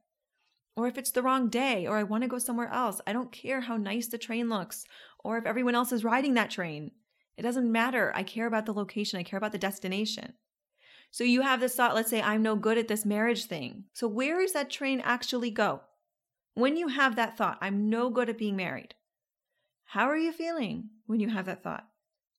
or 0.75 0.87
if 0.87 0.97
it's 0.97 1.11
the 1.11 1.21
wrong 1.21 1.49
day, 1.49 1.85
or 1.85 1.97
I 1.97 2.03
want 2.03 2.23
to 2.23 2.29
go 2.29 2.37
somewhere 2.37 2.71
else. 2.71 3.01
I 3.05 3.13
don't 3.13 3.31
care 3.31 3.61
how 3.61 3.77
nice 3.77 4.07
the 4.07 4.17
train 4.17 4.49
looks, 4.49 4.85
or 5.23 5.37
if 5.37 5.45
everyone 5.45 5.75
else 5.75 5.91
is 5.91 6.03
riding 6.03 6.33
that 6.35 6.49
train. 6.49 6.91
It 7.37 7.43
doesn't 7.43 7.71
matter. 7.71 8.11
I 8.15 8.23
care 8.23 8.47
about 8.47 8.65
the 8.65 8.73
location, 8.73 9.19
I 9.19 9.23
care 9.23 9.37
about 9.37 9.51
the 9.51 9.57
destination. 9.57 10.33
So 11.11 11.23
you 11.25 11.41
have 11.41 11.59
this 11.59 11.75
thought, 11.75 11.95
let's 11.95 12.09
say, 12.09 12.21
I'm 12.21 12.41
no 12.41 12.55
good 12.55 12.77
at 12.77 12.87
this 12.87 13.05
marriage 13.05 13.45
thing. 13.45 13.85
So 13.93 14.07
where 14.07 14.39
does 14.39 14.53
that 14.53 14.69
train 14.69 15.01
actually 15.01 15.51
go? 15.51 15.81
When 16.53 16.77
you 16.77 16.87
have 16.87 17.15
that 17.15 17.37
thought, 17.37 17.57
I'm 17.61 17.89
no 17.89 18.09
good 18.09 18.29
at 18.29 18.37
being 18.37 18.55
married, 18.55 18.95
how 19.91 20.09
are 20.09 20.17
you 20.17 20.31
feeling 20.31 20.87
when 21.05 21.19
you 21.19 21.27
have 21.27 21.47
that 21.47 21.63
thought? 21.63 21.85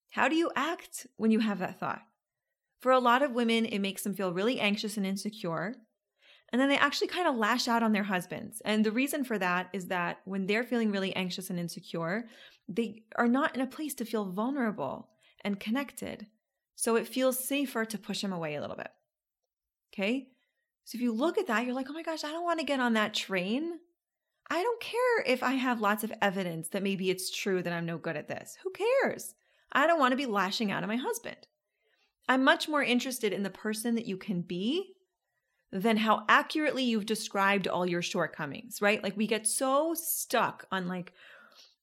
How 0.09 0.27
do 0.27 0.35
you 0.35 0.51
act 0.57 1.07
when 1.19 1.31
you 1.31 1.41
have 1.41 1.59
that 1.59 1.79
thought? 1.79 2.01
For 2.81 2.93
a 2.93 2.99
lot 2.99 3.21
of 3.21 3.33
women, 3.33 3.67
it 3.67 3.81
makes 3.81 4.05
them 4.05 4.15
feel 4.15 4.33
really 4.33 4.59
anxious 4.59 4.97
and 4.97 5.05
insecure. 5.05 5.75
And 6.51 6.59
then 6.59 6.71
they 6.71 6.79
actually 6.79 7.09
kind 7.09 7.29
of 7.29 7.37
lash 7.37 7.69
out 7.69 7.83
on 7.83 7.93
their 7.93 8.05
husbands. 8.05 8.63
And 8.65 8.87
the 8.87 8.91
reason 8.91 9.23
for 9.23 9.39
that 9.39 9.69
is 9.75 9.89
that 9.89 10.21
when 10.25 10.47
they're 10.47 10.65
feeling 10.65 10.91
really 10.91 11.15
anxious 11.15 11.51
and 11.51 11.59
insecure, 11.59 12.25
they 12.69 13.03
are 13.17 13.29
not 13.29 13.55
in 13.55 13.61
a 13.61 13.67
place 13.67 13.93
to 13.97 14.07
feel 14.07 14.33
vulnerable 14.33 15.11
and 15.45 15.61
connected. 15.61 16.29
So 16.75 16.97
it 16.97 17.07
feels 17.07 17.47
safer 17.47 17.85
to 17.85 17.99
push 17.99 18.23
them 18.23 18.33
away 18.33 18.55
a 18.55 18.63
little 18.63 18.77
bit. 18.77 18.89
Okay? 19.93 20.29
So 20.85 20.97
if 20.97 21.03
you 21.03 21.13
look 21.13 21.37
at 21.37 21.49
that, 21.49 21.67
you're 21.67 21.75
like, 21.75 21.91
oh 21.91 21.93
my 21.93 22.03
gosh, 22.03 22.25
I 22.25 22.33
don't 22.33 22.45
want 22.45 22.61
to 22.61 22.65
get 22.65 22.81
on 22.81 22.95
that 22.95 23.13
train. 23.13 23.79
I 24.51 24.63
don't 24.63 24.81
care 24.81 25.25
if 25.27 25.43
I 25.43 25.53
have 25.53 25.81
lots 25.81 26.05
of 26.05 26.13
evidence 26.21 26.69
that 26.69 26.83
maybe 26.83 27.11
it's 27.11 27.31
true 27.31 27.63
that 27.63 27.73
I'm 27.73 27.87
no 27.87 27.99
good 27.99 28.17
at 28.17 28.29
this. 28.29 28.57
Who 28.63 28.71
cares? 28.71 29.35
I 29.73 29.87
don't 29.87 29.99
want 29.99 30.13
to 30.13 30.17
be 30.17 30.27
lashing 30.27 30.71
out 30.71 30.83
at 30.83 30.89
my 30.89 30.97
husband. 30.97 31.47
I'm 32.29 32.45
much 32.45 32.69
more 32.69 32.83
interested 32.83 33.33
in 33.33 33.43
the 33.43 33.51
person 33.51 33.95
that 33.95 34.07
you 34.07 34.17
can 34.17 34.43
be 34.43 34.95
than 35.73 35.97
how 35.97 36.25
accurately 36.29 36.85
you've 36.85 37.07
described 37.07 37.67
all 37.67 37.87
your 37.87 38.03
shortcomings, 38.03 38.83
right? 38.83 39.03
Like 39.03 39.17
we 39.17 39.27
get 39.27 39.47
so 39.47 39.95
stuck 39.95 40.67
on 40.71 40.87
like, 40.87 41.13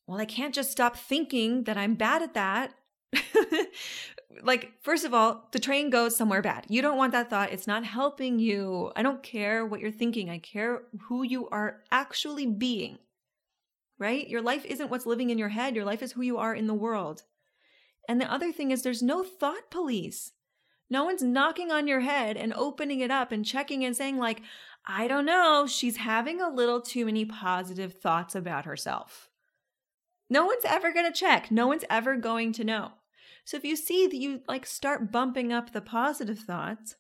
well, 0.06 0.20
I 0.20 0.26
can't 0.26 0.54
just 0.54 0.72
stop 0.72 0.96
thinking 0.96 1.64
that 1.64 1.78
I'm 1.78 1.96
bad 1.96 2.22
at 2.22 2.36
that. 2.36 2.74
like, 4.44 4.74
first 4.82 5.06
of 5.06 5.14
all, 5.14 5.48
the 5.52 5.60
train 5.60 5.90
goes 5.90 6.16
somewhere 6.16 6.42
bad. 6.42 6.66
You 6.70 6.82
don't 6.82 6.98
want 6.98 7.12
that 7.14 7.30
thought. 7.30 7.52
It's 7.52 7.68
not 7.68 7.84
helping 7.86 8.40
you. 8.40 8.92
I 8.96 9.04
don't 9.04 9.24
care 9.24 9.66
what 9.66 9.80
you're 9.82 9.92
thinking. 9.92 10.30
I 10.30 10.40
care 10.40 10.84
who 11.08 11.24
you 11.24 11.50
are 11.50 11.82
actually 11.92 12.46
being. 12.46 13.00
right? 13.98 14.28
Your 14.28 14.42
life 14.42 14.66
isn't 14.66 14.90
what's 14.90 15.06
living 15.06 15.30
in 15.30 15.38
your 15.38 15.50
head, 15.50 15.76
your 15.76 15.86
life 15.86 16.02
is 16.02 16.14
who 16.14 16.22
you 16.22 16.38
are 16.38 16.56
in 16.56 16.68
the 16.68 16.74
world. 16.74 17.24
And 18.08 18.20
the 18.20 18.32
other 18.32 18.52
thing 18.52 18.72
is, 18.72 18.82
there's 18.82 19.04
no 19.04 19.24
thought 19.24 19.70
police. 19.70 20.32
No 20.90 21.04
one's 21.06 21.22
knocking 21.22 21.72
on 21.72 21.88
your 21.88 22.00
head 22.00 22.36
and 22.38 22.54
opening 22.54 23.02
it 23.02 23.12
up 23.12 23.32
and 23.32 23.46
checking 23.46 23.86
and 23.86 23.96
saying, 23.96 24.18
like, 24.18 24.42
I 24.86 25.08
don't 25.08 25.26
know, 25.26 25.68
she's 25.68 25.98
having 25.98 26.42
a 26.42 26.50
little 26.50 26.82
too 26.82 27.06
many 27.06 27.26
positive 27.26 27.94
thoughts 27.94 28.34
about 28.36 28.66
herself. 28.66 29.30
No 30.30 30.46
one's 30.46 30.66
ever 30.66 30.92
going 30.94 31.06
to 31.12 31.18
check. 31.18 31.52
No 31.52 31.68
one's 31.68 31.86
ever 31.90 32.16
going 32.16 32.54
to 32.54 32.64
know. 32.64 32.92
So 33.50 33.58
if 33.58 33.66
you 33.66 33.76
see 33.76 34.06
that 34.06 34.16
you 34.16 34.42
like 34.48 34.68
start 34.68 35.12
bumping 35.12 35.52
up 35.52 35.72
the 35.72 35.82
positive 35.82 36.38
thoughts, 36.38 36.98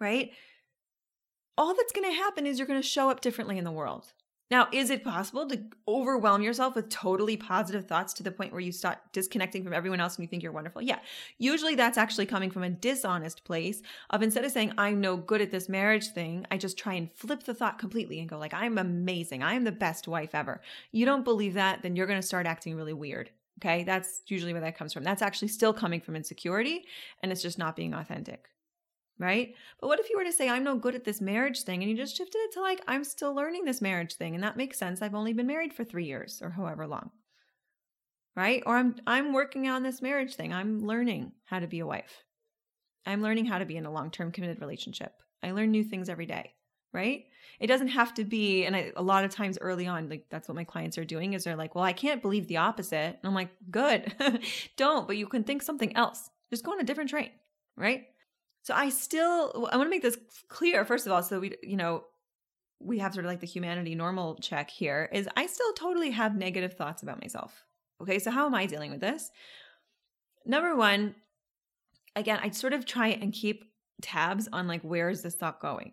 right? 0.00 0.32
All 1.56 1.72
that's 1.72 1.92
going 1.92 2.10
to 2.10 2.16
happen 2.16 2.48
is 2.48 2.58
you're 2.58 2.66
going 2.66 2.82
to 2.82 2.88
show 2.88 3.10
up 3.10 3.20
differently 3.20 3.58
in 3.58 3.64
the 3.64 3.70
world. 3.70 4.12
Now, 4.50 4.66
is 4.72 4.90
it 4.90 5.04
possible 5.04 5.46
to 5.46 5.62
overwhelm 5.86 6.42
yourself 6.42 6.74
with 6.74 6.88
totally 6.88 7.36
positive 7.36 7.86
thoughts 7.86 8.12
to 8.14 8.24
the 8.24 8.32
point 8.32 8.50
where 8.50 8.60
you 8.60 8.72
start 8.72 8.98
disconnecting 9.12 9.62
from 9.62 9.72
everyone 9.72 10.00
else 10.00 10.16
and 10.16 10.24
you 10.24 10.28
think 10.28 10.42
you're 10.42 10.50
wonderful? 10.50 10.82
Yeah. 10.82 10.98
Usually 11.38 11.76
that's 11.76 11.96
actually 11.96 12.26
coming 12.26 12.50
from 12.50 12.64
a 12.64 12.68
dishonest 12.68 13.44
place 13.44 13.82
of 14.10 14.20
instead 14.20 14.44
of 14.44 14.50
saying, 14.50 14.72
I'm 14.76 15.00
no 15.00 15.16
good 15.16 15.40
at 15.40 15.52
this 15.52 15.68
marriage 15.68 16.08
thing, 16.08 16.44
I 16.50 16.56
just 16.56 16.76
try 16.76 16.94
and 16.94 17.08
flip 17.12 17.44
the 17.44 17.54
thought 17.54 17.78
completely 17.78 18.18
and 18.18 18.28
go, 18.28 18.36
like, 18.36 18.52
I'm 18.52 18.78
amazing. 18.78 19.44
I 19.44 19.54
am 19.54 19.62
the 19.62 19.70
best 19.70 20.08
wife 20.08 20.34
ever. 20.34 20.60
You 20.90 21.06
don't 21.06 21.22
believe 21.22 21.54
that, 21.54 21.82
then 21.82 21.94
you're 21.94 22.08
going 22.08 22.20
to 22.20 22.26
start 22.26 22.48
acting 22.48 22.74
really 22.74 22.92
weird. 22.92 23.30
Okay. 23.60 23.84
That's 23.84 24.22
usually 24.26 24.52
where 24.52 24.62
that 24.62 24.76
comes 24.76 24.92
from. 24.92 25.04
That's 25.04 25.22
actually 25.22 25.48
still 25.48 25.72
coming 25.72 26.00
from 26.00 26.16
insecurity 26.16 26.84
and 27.22 27.30
it's 27.30 27.42
just 27.42 27.58
not 27.58 27.76
being 27.76 27.94
authentic 27.94 28.48
right? 29.22 29.54
But 29.80 29.88
what 29.88 30.00
if 30.00 30.10
you 30.10 30.18
were 30.18 30.24
to 30.24 30.32
say, 30.32 30.48
I'm 30.48 30.64
no 30.64 30.76
good 30.76 30.94
at 30.94 31.04
this 31.04 31.20
marriage 31.20 31.62
thing, 31.62 31.82
and 31.82 31.90
you 31.90 31.96
just 31.96 32.16
shifted 32.16 32.38
it 32.38 32.52
to 32.52 32.60
like, 32.60 32.82
I'm 32.86 33.04
still 33.04 33.34
learning 33.34 33.64
this 33.64 33.80
marriage 33.80 34.16
thing, 34.16 34.34
and 34.34 34.42
that 34.42 34.56
makes 34.56 34.78
sense. 34.78 35.00
I've 35.00 35.14
only 35.14 35.32
been 35.32 35.46
married 35.46 35.72
for 35.72 35.84
three 35.84 36.04
years 36.04 36.40
or 36.42 36.50
however 36.50 36.86
long. 36.86 37.10
Right? 38.34 38.62
Or 38.64 38.76
I'm 38.76 38.96
I'm 39.06 39.34
working 39.34 39.68
on 39.68 39.82
this 39.82 40.00
marriage 40.00 40.34
thing. 40.34 40.54
I'm 40.54 40.86
learning 40.86 41.32
how 41.44 41.58
to 41.58 41.66
be 41.66 41.80
a 41.80 41.86
wife. 41.86 42.24
I'm 43.04 43.20
learning 43.20 43.44
how 43.44 43.58
to 43.58 43.66
be 43.66 43.76
in 43.76 43.84
a 43.84 43.92
long-term 43.92 44.32
committed 44.32 44.60
relationship. 44.60 45.12
I 45.42 45.50
learn 45.50 45.70
new 45.70 45.84
things 45.84 46.08
every 46.08 46.24
day, 46.24 46.54
right? 46.92 47.24
It 47.60 47.66
doesn't 47.68 47.88
have 47.88 48.12
to 48.14 48.24
be, 48.24 48.64
and 48.64 48.74
I, 48.74 48.92
a 48.96 49.02
lot 49.02 49.24
of 49.24 49.30
times 49.30 49.58
early 49.60 49.86
on, 49.86 50.08
like 50.08 50.26
that's 50.30 50.48
what 50.48 50.56
my 50.56 50.64
clients 50.64 50.98
are 50.98 51.04
doing 51.04 51.32
is 51.32 51.44
they're 51.44 51.56
like, 51.56 51.74
well, 51.74 51.84
I 51.84 51.92
can't 51.92 52.20
believe 52.20 52.48
the 52.48 52.56
opposite. 52.56 52.94
And 52.94 53.20
I'm 53.22 53.34
like, 53.34 53.50
good, 53.70 54.12
don't, 54.76 55.06
but 55.06 55.16
you 55.16 55.26
can 55.26 55.44
think 55.44 55.62
something 55.62 55.94
else. 55.96 56.30
Just 56.50 56.64
go 56.64 56.72
on 56.72 56.80
a 56.80 56.84
different 56.84 57.10
train, 57.10 57.30
right? 57.76 58.04
So 58.62 58.74
I 58.74 58.90
still 58.90 59.68
I 59.72 59.76
want 59.76 59.86
to 59.86 59.90
make 59.90 60.02
this 60.02 60.18
clear 60.48 60.84
first 60.84 61.06
of 61.06 61.12
all 61.12 61.22
so 61.22 61.40
we 61.40 61.56
you 61.62 61.76
know 61.76 62.04
we 62.78 62.98
have 62.98 63.12
sort 63.12 63.24
of 63.24 63.30
like 63.30 63.40
the 63.40 63.46
humanity 63.46 63.94
normal 63.94 64.36
check 64.36 64.70
here 64.70 65.08
is 65.12 65.28
I 65.36 65.46
still 65.46 65.72
totally 65.72 66.10
have 66.10 66.36
negative 66.36 66.74
thoughts 66.74 67.02
about 67.02 67.20
myself. 67.20 67.64
Okay? 68.00 68.18
So 68.18 68.30
how 68.30 68.46
am 68.46 68.54
I 68.54 68.66
dealing 68.66 68.90
with 68.90 69.00
this? 69.00 69.30
Number 70.46 70.74
1 70.76 71.14
again 72.14 72.38
I 72.42 72.50
sort 72.50 72.72
of 72.72 72.86
try 72.86 73.08
and 73.08 73.32
keep 73.32 73.64
tabs 74.00 74.48
on 74.52 74.68
like 74.68 74.82
where 74.82 75.08
is 75.08 75.22
this 75.22 75.34
thought 75.34 75.60
going? 75.60 75.92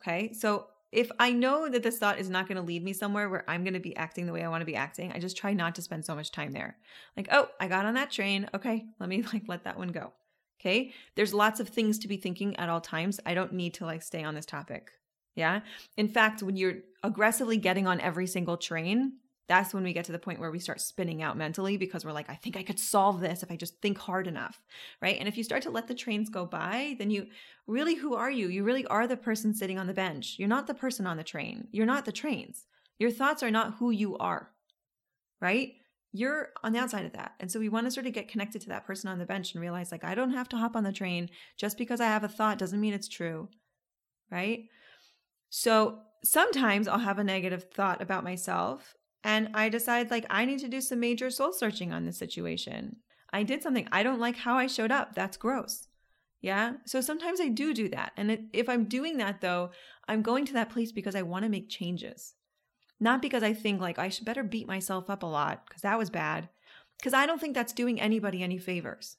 Okay? 0.00 0.32
So 0.32 0.66
if 0.90 1.10
I 1.18 1.32
know 1.32 1.68
that 1.68 1.82
this 1.82 1.98
thought 1.98 2.18
is 2.18 2.28
not 2.28 2.46
going 2.46 2.56
to 2.56 2.62
lead 2.62 2.84
me 2.84 2.92
somewhere 2.92 3.28
where 3.28 3.48
I'm 3.48 3.64
going 3.64 3.74
to 3.74 3.80
be 3.80 3.96
acting 3.96 4.26
the 4.26 4.32
way 4.32 4.42
I 4.42 4.48
want 4.48 4.60
to 4.60 4.66
be 4.66 4.76
acting, 4.76 5.12
I 5.12 5.18
just 5.18 5.36
try 5.36 5.54
not 5.54 5.74
to 5.76 5.82
spend 5.82 6.04
so 6.04 6.14
much 6.14 6.30
time 6.30 6.52
there. 6.52 6.76
Like, 7.16 7.28
oh, 7.32 7.48
I 7.58 7.68
got 7.68 7.86
on 7.86 7.94
that 7.94 8.10
train. 8.10 8.48
Okay, 8.54 8.84
let 9.00 9.08
me 9.08 9.22
like 9.32 9.44
let 9.48 9.64
that 9.64 9.78
one 9.78 9.88
go. 9.88 10.12
Okay. 10.60 10.92
There's 11.16 11.34
lots 11.34 11.58
of 11.58 11.68
things 11.68 11.98
to 12.00 12.08
be 12.08 12.16
thinking 12.16 12.54
at 12.56 12.68
all 12.68 12.80
times. 12.80 13.18
I 13.26 13.34
don't 13.34 13.52
need 13.52 13.74
to 13.74 13.86
like 13.86 14.02
stay 14.02 14.22
on 14.22 14.36
this 14.36 14.46
topic. 14.46 14.92
Yeah. 15.34 15.60
In 15.96 16.08
fact, 16.08 16.42
when 16.42 16.56
you're 16.56 16.76
aggressively 17.02 17.56
getting 17.56 17.88
on 17.88 18.00
every 18.00 18.28
single 18.28 18.56
train, 18.56 19.14
that's 19.48 19.74
when 19.74 19.84
we 19.84 19.92
get 19.92 20.04
to 20.06 20.12
the 20.12 20.18
point 20.18 20.40
where 20.40 20.50
we 20.50 20.58
start 20.58 20.80
spinning 20.80 21.22
out 21.22 21.36
mentally 21.36 21.76
because 21.76 22.04
we're 22.04 22.12
like, 22.12 22.30
I 22.30 22.34
think 22.34 22.56
I 22.56 22.62
could 22.62 22.78
solve 22.78 23.20
this 23.20 23.42
if 23.42 23.50
I 23.50 23.56
just 23.56 23.80
think 23.80 23.98
hard 23.98 24.26
enough. 24.26 24.62
Right. 25.00 25.16
And 25.18 25.28
if 25.28 25.36
you 25.36 25.44
start 25.44 25.62
to 25.62 25.70
let 25.70 25.88
the 25.88 25.94
trains 25.94 26.30
go 26.30 26.46
by, 26.46 26.96
then 26.98 27.10
you 27.10 27.26
really, 27.66 27.96
who 27.96 28.14
are 28.14 28.30
you? 28.30 28.48
You 28.48 28.64
really 28.64 28.86
are 28.86 29.06
the 29.06 29.16
person 29.16 29.52
sitting 29.52 29.78
on 29.78 29.86
the 29.86 29.94
bench. 29.94 30.36
You're 30.38 30.48
not 30.48 30.66
the 30.66 30.74
person 30.74 31.06
on 31.06 31.16
the 31.16 31.24
train. 31.24 31.68
You're 31.72 31.86
not 31.86 32.04
the 32.04 32.12
trains. 32.12 32.66
Your 32.98 33.10
thoughts 33.10 33.42
are 33.42 33.50
not 33.50 33.74
who 33.74 33.90
you 33.90 34.16
are. 34.18 34.50
Right 35.40 35.74
you're 36.12 36.50
on 36.62 36.72
the 36.72 36.78
outside 36.78 37.06
of 37.06 37.14
that. 37.14 37.32
And 37.40 37.50
so 37.50 37.58
we 37.58 37.70
want 37.70 37.86
to 37.86 37.90
sort 37.90 38.06
of 38.06 38.12
get 38.12 38.28
connected 38.28 38.60
to 38.62 38.68
that 38.68 38.86
person 38.86 39.08
on 39.08 39.18
the 39.18 39.24
bench 39.24 39.54
and 39.54 39.62
realize 39.62 39.90
like 39.90 40.04
I 40.04 40.14
don't 40.14 40.32
have 40.32 40.48
to 40.50 40.56
hop 40.56 40.76
on 40.76 40.84
the 40.84 40.92
train 40.92 41.30
just 41.56 41.78
because 41.78 42.00
I 42.00 42.06
have 42.06 42.22
a 42.22 42.28
thought 42.28 42.58
doesn't 42.58 42.80
mean 42.80 42.92
it's 42.92 43.08
true. 43.08 43.48
Right? 44.30 44.64
So 45.48 45.98
sometimes 46.22 46.86
I'll 46.86 46.98
have 46.98 47.18
a 47.18 47.24
negative 47.24 47.64
thought 47.72 48.02
about 48.02 48.24
myself 48.24 48.94
and 49.24 49.50
I 49.54 49.68
decide 49.68 50.10
like 50.10 50.26
I 50.30 50.44
need 50.44 50.58
to 50.60 50.68
do 50.68 50.80
some 50.80 51.00
major 51.00 51.30
soul 51.30 51.52
searching 51.52 51.92
on 51.92 52.04
this 52.04 52.18
situation. 52.18 52.96
I 53.32 53.42
did 53.42 53.62
something 53.62 53.88
I 53.90 54.02
don't 54.02 54.20
like 54.20 54.36
how 54.36 54.56
I 54.56 54.66
showed 54.66 54.90
up. 54.90 55.14
That's 55.14 55.36
gross. 55.36 55.88
Yeah. 56.40 56.74
So 56.86 57.00
sometimes 57.00 57.40
I 57.40 57.48
do 57.48 57.72
do 57.72 57.88
that. 57.90 58.12
And 58.16 58.48
if 58.52 58.68
I'm 58.68 58.84
doing 58.84 59.16
that 59.18 59.40
though, 59.40 59.70
I'm 60.08 60.22
going 60.22 60.44
to 60.46 60.52
that 60.54 60.70
place 60.70 60.90
because 60.90 61.14
I 61.14 61.22
want 61.22 61.44
to 61.44 61.48
make 61.48 61.68
changes. 61.68 62.34
Not 62.98 63.22
because 63.22 63.42
I 63.42 63.52
think 63.52 63.80
like 63.80 63.98
I 63.98 64.08
should 64.08 64.24
better 64.24 64.42
beat 64.42 64.66
myself 64.66 65.08
up 65.08 65.22
a 65.22 65.26
lot 65.26 65.66
because 65.66 65.82
that 65.82 65.98
was 65.98 66.10
bad. 66.10 66.48
Because 66.98 67.14
I 67.14 67.26
don't 67.26 67.40
think 67.40 67.54
that's 67.54 67.72
doing 67.72 68.00
anybody 68.00 68.42
any 68.42 68.58
favors, 68.58 69.16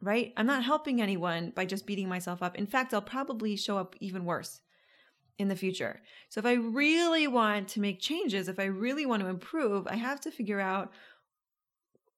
right? 0.00 0.32
I'm 0.36 0.46
not 0.46 0.64
helping 0.64 1.00
anyone 1.00 1.52
by 1.54 1.66
just 1.66 1.86
beating 1.86 2.08
myself 2.08 2.42
up. 2.42 2.56
In 2.56 2.66
fact, 2.66 2.92
I'll 2.92 3.02
probably 3.02 3.54
show 3.56 3.78
up 3.78 3.94
even 4.00 4.24
worse 4.24 4.60
in 5.42 5.48
the 5.48 5.56
future. 5.56 6.00
So 6.30 6.38
if 6.38 6.46
I 6.46 6.54
really 6.54 7.26
want 7.26 7.68
to 7.68 7.80
make 7.80 8.00
changes, 8.00 8.48
if 8.48 8.58
I 8.58 8.64
really 8.64 9.04
want 9.04 9.22
to 9.22 9.28
improve, 9.28 9.86
I 9.86 9.96
have 9.96 10.20
to 10.22 10.30
figure 10.30 10.60
out 10.60 10.92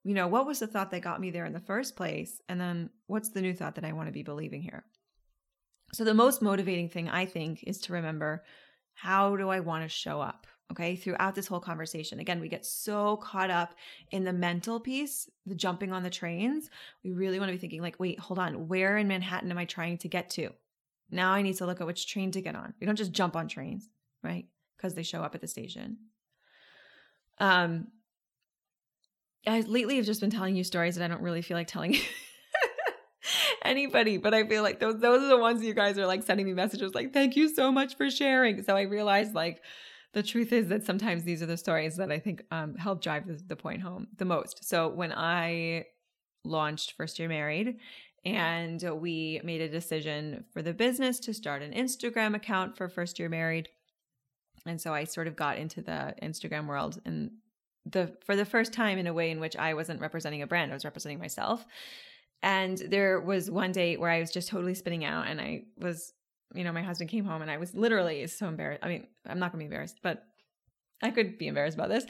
you 0.06 0.12
know, 0.12 0.28
what 0.28 0.46
was 0.46 0.58
the 0.58 0.66
thought 0.66 0.90
that 0.90 1.00
got 1.00 1.18
me 1.18 1.30
there 1.30 1.46
in 1.46 1.54
the 1.54 1.60
first 1.60 1.96
place? 1.96 2.38
And 2.50 2.60
then 2.60 2.90
what's 3.06 3.30
the 3.30 3.40
new 3.40 3.54
thought 3.54 3.76
that 3.76 3.87
I 3.87 3.94
want 3.94 4.06
to 4.06 4.12
be 4.12 4.22
believing 4.22 4.60
here? 4.60 4.84
So, 5.94 6.04
the 6.04 6.12
most 6.12 6.42
motivating 6.42 6.90
thing 6.90 7.08
I 7.08 7.24
think 7.24 7.64
is 7.66 7.80
to 7.82 7.94
remember 7.94 8.44
how 8.92 9.34
do 9.37 9.48
I 9.48 9.60
want 9.60 9.82
to 9.82 9.88
show 9.88 10.20
up? 10.20 10.46
okay, 10.70 10.96
throughout 10.96 11.34
this 11.34 11.46
whole 11.46 11.60
conversation. 11.60 12.20
Again, 12.20 12.40
we 12.40 12.48
get 12.48 12.64
so 12.64 13.16
caught 13.18 13.50
up 13.50 13.74
in 14.10 14.24
the 14.24 14.32
mental 14.32 14.80
piece, 14.80 15.30
the 15.46 15.54
jumping 15.54 15.92
on 15.92 16.02
the 16.02 16.10
trains. 16.10 16.70
We 17.04 17.12
really 17.12 17.38
want 17.38 17.50
to 17.50 17.54
be 17.54 17.58
thinking, 17.58 17.82
like, 17.82 18.00
wait, 18.00 18.18
hold 18.18 18.38
on, 18.38 18.68
where 18.68 18.96
in 18.96 19.08
Manhattan 19.08 19.50
am 19.50 19.58
I 19.58 19.66
trying 19.66 19.98
to 19.98 20.08
get 20.08 20.30
to? 20.30 20.50
Now 21.14 21.33
I 21.33 21.42
need 21.42 21.57
to 21.59 21.66
look 21.66 21.81
at 21.81 21.87
which 21.87 22.07
train 22.07 22.31
to 22.33 22.40
get 22.40 22.57
on. 22.57 22.74
We 22.81 22.87
don't 22.87 22.96
just 22.96 23.12
jump 23.12 23.37
on 23.37 23.48
trains, 23.48 23.88
right? 24.22 24.46
Because 24.77 24.94
they 24.94 25.03
show 25.03 25.22
up 25.22 25.35
at 25.35 25.40
the 25.40 25.46
station. 25.46 25.96
Um, 27.38 27.88
I 29.46 29.61
lately 29.61 29.96
have 29.96 30.07
just 30.07 30.20
been 30.20 30.31
telling 30.31 30.57
you 30.57 30.64
stories 30.64 30.96
that 30.96 31.05
I 31.05 31.09
don't 31.09 31.22
really 31.22 31.42
feel 31.42 31.57
like 31.57 31.68
telling 31.68 31.96
anybody, 33.64 34.16
but 34.16 34.35
I 34.35 34.46
feel 34.46 34.62
like 34.62 34.81
those 34.81 35.00
those 35.00 35.22
are 35.22 35.29
the 35.29 35.38
ones 35.38 35.62
you 35.62 35.74
guys 35.74 35.98
are 35.98 36.07
like 36.07 36.22
sending 36.22 36.46
me 36.46 36.53
messages 36.53 36.94
like, 36.94 37.12
thank 37.12 37.37
you 37.37 37.55
so 37.55 37.70
much 37.70 37.96
for 37.96 38.11
sharing. 38.11 38.62
So 38.62 38.77
I 38.77 38.83
realized 38.83 39.35
like 39.35 39.62
the 40.14 40.22
truth 40.22 40.53
is 40.53 40.68
that 40.68 40.85
sometimes 40.85 41.24
these 41.24 41.42
are 41.42 41.46
the 41.46 41.57
stories 41.57 41.96
that 41.96 42.11
I 42.11 42.18
think 42.18 42.42
um, 42.50 42.77
help 42.77 43.03
drive 43.03 43.27
the, 43.27 43.40
the 43.46 43.57
point 43.57 43.83
home 43.83 44.09
the 44.16 44.24
most. 44.24 44.64
So 44.64 44.88
when 44.88 45.12
I 45.12 45.87
launched 46.44 46.92
First 46.92 47.18
Year 47.18 47.29
Married, 47.29 47.77
and 48.24 48.82
we 49.00 49.40
made 49.44 49.60
a 49.60 49.68
decision 49.68 50.44
for 50.52 50.62
the 50.62 50.72
business 50.72 51.18
to 51.20 51.34
start 51.34 51.62
an 51.62 51.72
Instagram 51.72 52.34
account 52.34 52.76
for 52.76 52.88
First 52.88 53.18
Year 53.18 53.28
Married. 53.28 53.68
And 54.66 54.80
so 54.80 54.94
I 54.94 55.04
sort 55.04 55.26
of 55.26 55.37
got 55.37 55.58
into 55.58 55.82
the 55.82 56.14
Instagram 56.22 56.66
world 56.66 57.00
and 57.04 57.32
the 57.84 58.16
for 58.24 58.34
the 58.34 58.46
first 58.46 58.72
time 58.72 58.96
in 58.96 59.06
a 59.06 59.12
way 59.12 59.30
in 59.30 59.40
which 59.40 59.56
I 59.56 59.74
wasn't 59.74 60.00
representing 60.00 60.40
a 60.40 60.46
brand, 60.46 60.70
I 60.70 60.74
was 60.74 60.87
representing 60.87 61.18
myself. 61.18 61.66
And 62.42 62.78
there 62.78 63.20
was 63.20 63.50
one 63.50 63.72
day 63.72 63.96
where 63.96 64.10
I 64.10 64.20
was 64.20 64.30
just 64.30 64.48
totally 64.48 64.74
spinning 64.74 65.04
out 65.04 65.26
and 65.26 65.40
I 65.40 65.64
was 65.78 66.12
you 66.54 66.62
know, 66.62 66.72
my 66.72 66.82
husband 66.82 67.10
came 67.10 67.24
home 67.24 67.42
and 67.42 67.50
I 67.50 67.56
was 67.56 67.74
literally 67.74 68.26
so 68.28 68.46
embarrassed. 68.46 68.84
I 68.84 68.88
mean, 68.88 69.06
I'm 69.26 69.38
not 69.38 69.50
gonna 69.50 69.60
be 69.60 69.66
embarrassed, 69.66 69.98
but 70.02 70.24
I 71.02 71.11
could 71.11 71.37
be 71.37 71.48
embarrassed 71.48 71.76
about 71.76 71.90
this. 71.90 72.07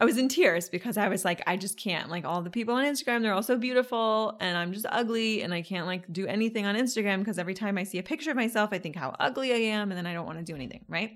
I 0.00 0.04
was 0.04 0.18
in 0.18 0.28
tears 0.28 0.68
because 0.68 0.96
I 0.96 1.08
was 1.08 1.24
like, 1.24 1.42
I 1.46 1.56
just 1.56 1.78
can't. 1.78 2.10
Like 2.10 2.24
all 2.24 2.42
the 2.42 2.50
people 2.50 2.74
on 2.74 2.84
Instagram, 2.84 3.22
they're 3.22 3.32
all 3.32 3.42
so 3.42 3.56
beautiful 3.56 4.36
and 4.40 4.56
I'm 4.56 4.72
just 4.72 4.86
ugly 4.88 5.42
and 5.42 5.52
I 5.52 5.62
can't 5.62 5.86
like 5.86 6.12
do 6.12 6.26
anything 6.26 6.66
on 6.66 6.76
Instagram 6.76 7.18
because 7.18 7.38
every 7.38 7.54
time 7.54 7.76
I 7.76 7.82
see 7.82 7.98
a 7.98 8.02
picture 8.02 8.30
of 8.30 8.36
myself, 8.36 8.70
I 8.72 8.78
think 8.78 8.94
how 8.94 9.16
ugly 9.18 9.52
I 9.52 9.72
am 9.72 9.90
and 9.90 9.98
then 9.98 10.06
I 10.06 10.12
don't 10.12 10.26
want 10.26 10.38
to 10.38 10.44
do 10.44 10.54
anything, 10.54 10.84
right? 10.88 11.12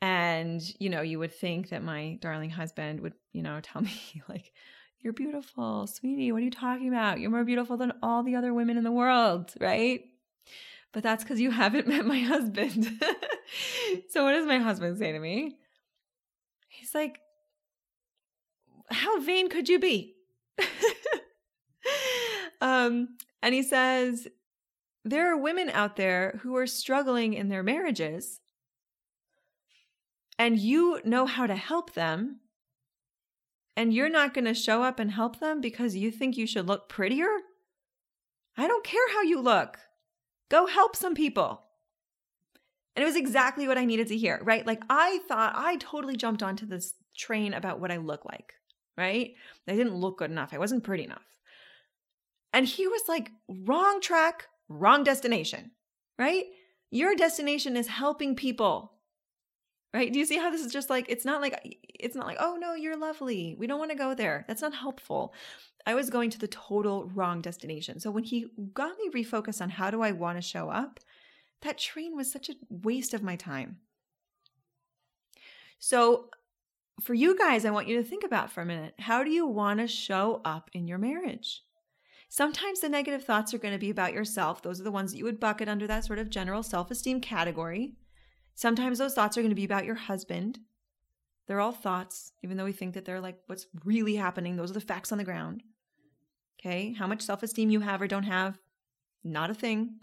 And, 0.00 0.62
you 0.78 0.88
know, 0.88 1.02
you 1.02 1.18
would 1.18 1.34
think 1.34 1.70
that 1.70 1.82
my 1.82 2.16
darling 2.20 2.50
husband 2.50 3.00
would, 3.00 3.14
you 3.32 3.42
know, 3.42 3.60
tell 3.62 3.82
me 3.82 4.22
like, 4.28 4.52
you're 5.00 5.12
beautiful, 5.12 5.86
sweetie. 5.86 6.30
What 6.32 6.42
are 6.42 6.44
you 6.44 6.50
talking 6.50 6.88
about? 6.88 7.20
You're 7.20 7.30
more 7.30 7.44
beautiful 7.44 7.76
than 7.76 7.92
all 8.02 8.22
the 8.22 8.36
other 8.36 8.54
women 8.54 8.76
in 8.76 8.84
the 8.84 8.92
world, 8.92 9.52
right? 9.60 10.04
but 10.92 11.02
that's 11.02 11.22
because 11.22 11.40
you 11.40 11.50
haven't 11.62 11.86
met 11.86 12.06
my 12.06 12.20
husband. 12.20 12.84
so, 14.10 14.24
what 14.24 14.32
does 14.32 14.46
my 14.46 14.58
husband 14.58 14.98
say 14.98 15.12
to 15.12 15.18
me? 15.18 15.56
He's 16.90 16.94
like, 16.94 17.20
How 18.90 19.20
vain 19.20 19.48
could 19.48 19.68
you 19.68 19.78
be? 19.78 20.16
um, 22.60 23.16
and 23.42 23.54
he 23.54 23.62
says, 23.62 24.26
There 25.04 25.32
are 25.32 25.36
women 25.36 25.70
out 25.70 25.94
there 25.96 26.40
who 26.42 26.56
are 26.56 26.66
struggling 26.66 27.34
in 27.34 27.48
their 27.48 27.62
marriages, 27.62 28.40
and 30.38 30.58
you 30.58 31.00
know 31.04 31.26
how 31.26 31.46
to 31.46 31.56
help 31.56 31.94
them. 31.94 32.40
and 33.76 33.94
you're 33.94 34.10
not 34.10 34.34
going 34.34 34.44
to 34.44 34.54
show 34.54 34.82
up 34.82 34.98
and 34.98 35.12
help 35.12 35.38
them 35.38 35.60
because 35.60 35.96
you 35.96 36.10
think 36.10 36.36
you 36.36 36.46
should 36.46 36.66
look 36.66 36.88
prettier? 36.88 37.28
I 38.56 38.66
don't 38.66 38.84
care 38.84 39.12
how 39.12 39.22
you 39.22 39.40
look. 39.40 39.78
Go 40.50 40.66
help 40.66 40.96
some 40.96 41.14
people. 41.14 41.62
And 43.00 43.06
it 43.06 43.12
was 43.12 43.16
exactly 43.16 43.66
what 43.66 43.78
I 43.78 43.86
needed 43.86 44.08
to 44.08 44.16
hear, 44.18 44.42
right? 44.42 44.66
Like 44.66 44.82
I 44.90 45.20
thought 45.26 45.54
I 45.56 45.76
totally 45.76 46.16
jumped 46.16 46.42
onto 46.42 46.66
this 46.66 46.92
train 47.16 47.54
about 47.54 47.80
what 47.80 47.90
I 47.90 47.96
look 47.96 48.26
like, 48.26 48.52
right? 48.98 49.32
I 49.66 49.74
didn't 49.74 49.94
look 49.94 50.18
good 50.18 50.30
enough. 50.30 50.52
I 50.52 50.58
wasn't 50.58 50.84
pretty 50.84 51.04
enough. 51.04 51.24
And 52.52 52.66
he 52.66 52.86
was 52.86 53.00
like, 53.08 53.30
wrong 53.48 54.02
track, 54.02 54.48
wrong 54.68 55.02
destination, 55.02 55.70
right? 56.18 56.44
Your 56.90 57.16
destination 57.16 57.74
is 57.74 57.86
helping 57.86 58.36
people. 58.36 58.92
Right? 59.94 60.12
Do 60.12 60.18
you 60.18 60.26
see 60.26 60.36
how 60.36 60.50
this 60.50 60.60
is 60.62 60.70
just 60.70 60.90
like 60.90 61.06
it's 61.08 61.24
not 61.24 61.40
like 61.40 61.78
it's 61.98 62.14
not 62.14 62.26
like, 62.26 62.36
"Oh 62.38 62.58
no, 62.60 62.74
you're 62.74 62.96
lovely. 62.96 63.56
We 63.58 63.66
don't 63.66 63.80
want 63.80 63.90
to 63.90 63.96
go 63.96 64.14
there." 64.14 64.44
That's 64.46 64.62
not 64.62 64.72
helpful. 64.72 65.34
I 65.84 65.94
was 65.94 66.10
going 66.10 66.30
to 66.30 66.38
the 66.38 66.46
total 66.46 67.06
wrong 67.06 67.40
destination. 67.40 67.98
So 67.98 68.12
when 68.12 68.22
he 68.22 68.46
got 68.72 68.96
me 68.98 69.24
refocused 69.24 69.60
on 69.60 69.70
how 69.70 69.90
do 69.90 70.02
I 70.02 70.12
want 70.12 70.38
to 70.38 70.42
show 70.42 70.68
up, 70.68 71.00
that 71.62 71.78
train 71.78 72.16
was 72.16 72.30
such 72.30 72.48
a 72.48 72.54
waste 72.68 73.14
of 73.14 73.22
my 73.22 73.36
time. 73.36 73.78
So 75.78 76.30
for 77.00 77.14
you 77.14 77.36
guys, 77.36 77.64
I 77.64 77.70
want 77.70 77.88
you 77.88 77.96
to 77.96 78.08
think 78.08 78.24
about 78.24 78.50
for 78.50 78.60
a 78.60 78.66
minute 78.66 78.94
how 78.98 79.24
do 79.24 79.30
you 79.30 79.46
want 79.46 79.80
to 79.80 79.86
show 79.86 80.40
up 80.44 80.70
in 80.72 80.86
your 80.86 80.98
marriage? 80.98 81.62
Sometimes 82.28 82.80
the 82.80 82.88
negative 82.88 83.24
thoughts 83.24 83.52
are 83.52 83.58
going 83.58 83.74
to 83.74 83.78
be 83.78 83.90
about 83.90 84.12
yourself. 84.12 84.62
Those 84.62 84.80
are 84.80 84.84
the 84.84 84.92
ones 84.92 85.10
that 85.10 85.18
you 85.18 85.24
would 85.24 85.40
bucket 85.40 85.68
under 85.68 85.86
that 85.88 86.04
sort 86.04 86.20
of 86.20 86.30
general 86.30 86.62
self 86.62 86.90
esteem 86.90 87.20
category. 87.20 87.94
Sometimes 88.54 88.98
those 88.98 89.14
thoughts 89.14 89.36
are 89.36 89.40
going 89.40 89.50
to 89.50 89.56
be 89.56 89.64
about 89.64 89.84
your 89.84 89.96
husband. 89.96 90.60
They're 91.46 91.60
all 91.60 91.72
thoughts, 91.72 92.32
even 92.44 92.56
though 92.56 92.64
we 92.64 92.72
think 92.72 92.94
that 92.94 93.04
they're 93.04 93.20
like 93.20 93.38
what's 93.46 93.66
really 93.84 94.14
happening. 94.14 94.54
Those 94.54 94.70
are 94.70 94.74
the 94.74 94.80
facts 94.80 95.10
on 95.10 95.18
the 95.18 95.24
ground. 95.24 95.64
Okay. 96.60 96.92
How 96.92 97.06
much 97.06 97.22
self 97.22 97.42
esteem 97.42 97.70
you 97.70 97.80
have 97.80 98.00
or 98.00 98.06
don't 98.06 98.22
have, 98.24 98.58
not 99.24 99.50
a 99.50 99.54
thing. 99.54 99.96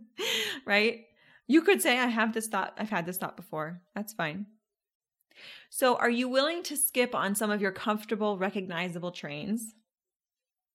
right? 0.66 1.04
You 1.46 1.62
could 1.62 1.82
say, 1.82 1.98
I 1.98 2.06
have 2.06 2.32
this 2.32 2.46
thought, 2.46 2.74
I've 2.78 2.90
had 2.90 3.06
this 3.06 3.16
thought 3.16 3.36
before. 3.36 3.80
That's 3.94 4.12
fine. 4.12 4.46
So, 5.70 5.96
are 5.96 6.10
you 6.10 6.28
willing 6.28 6.62
to 6.64 6.76
skip 6.76 7.14
on 7.14 7.34
some 7.34 7.50
of 7.50 7.60
your 7.60 7.72
comfortable, 7.72 8.38
recognizable 8.38 9.10
trains 9.10 9.74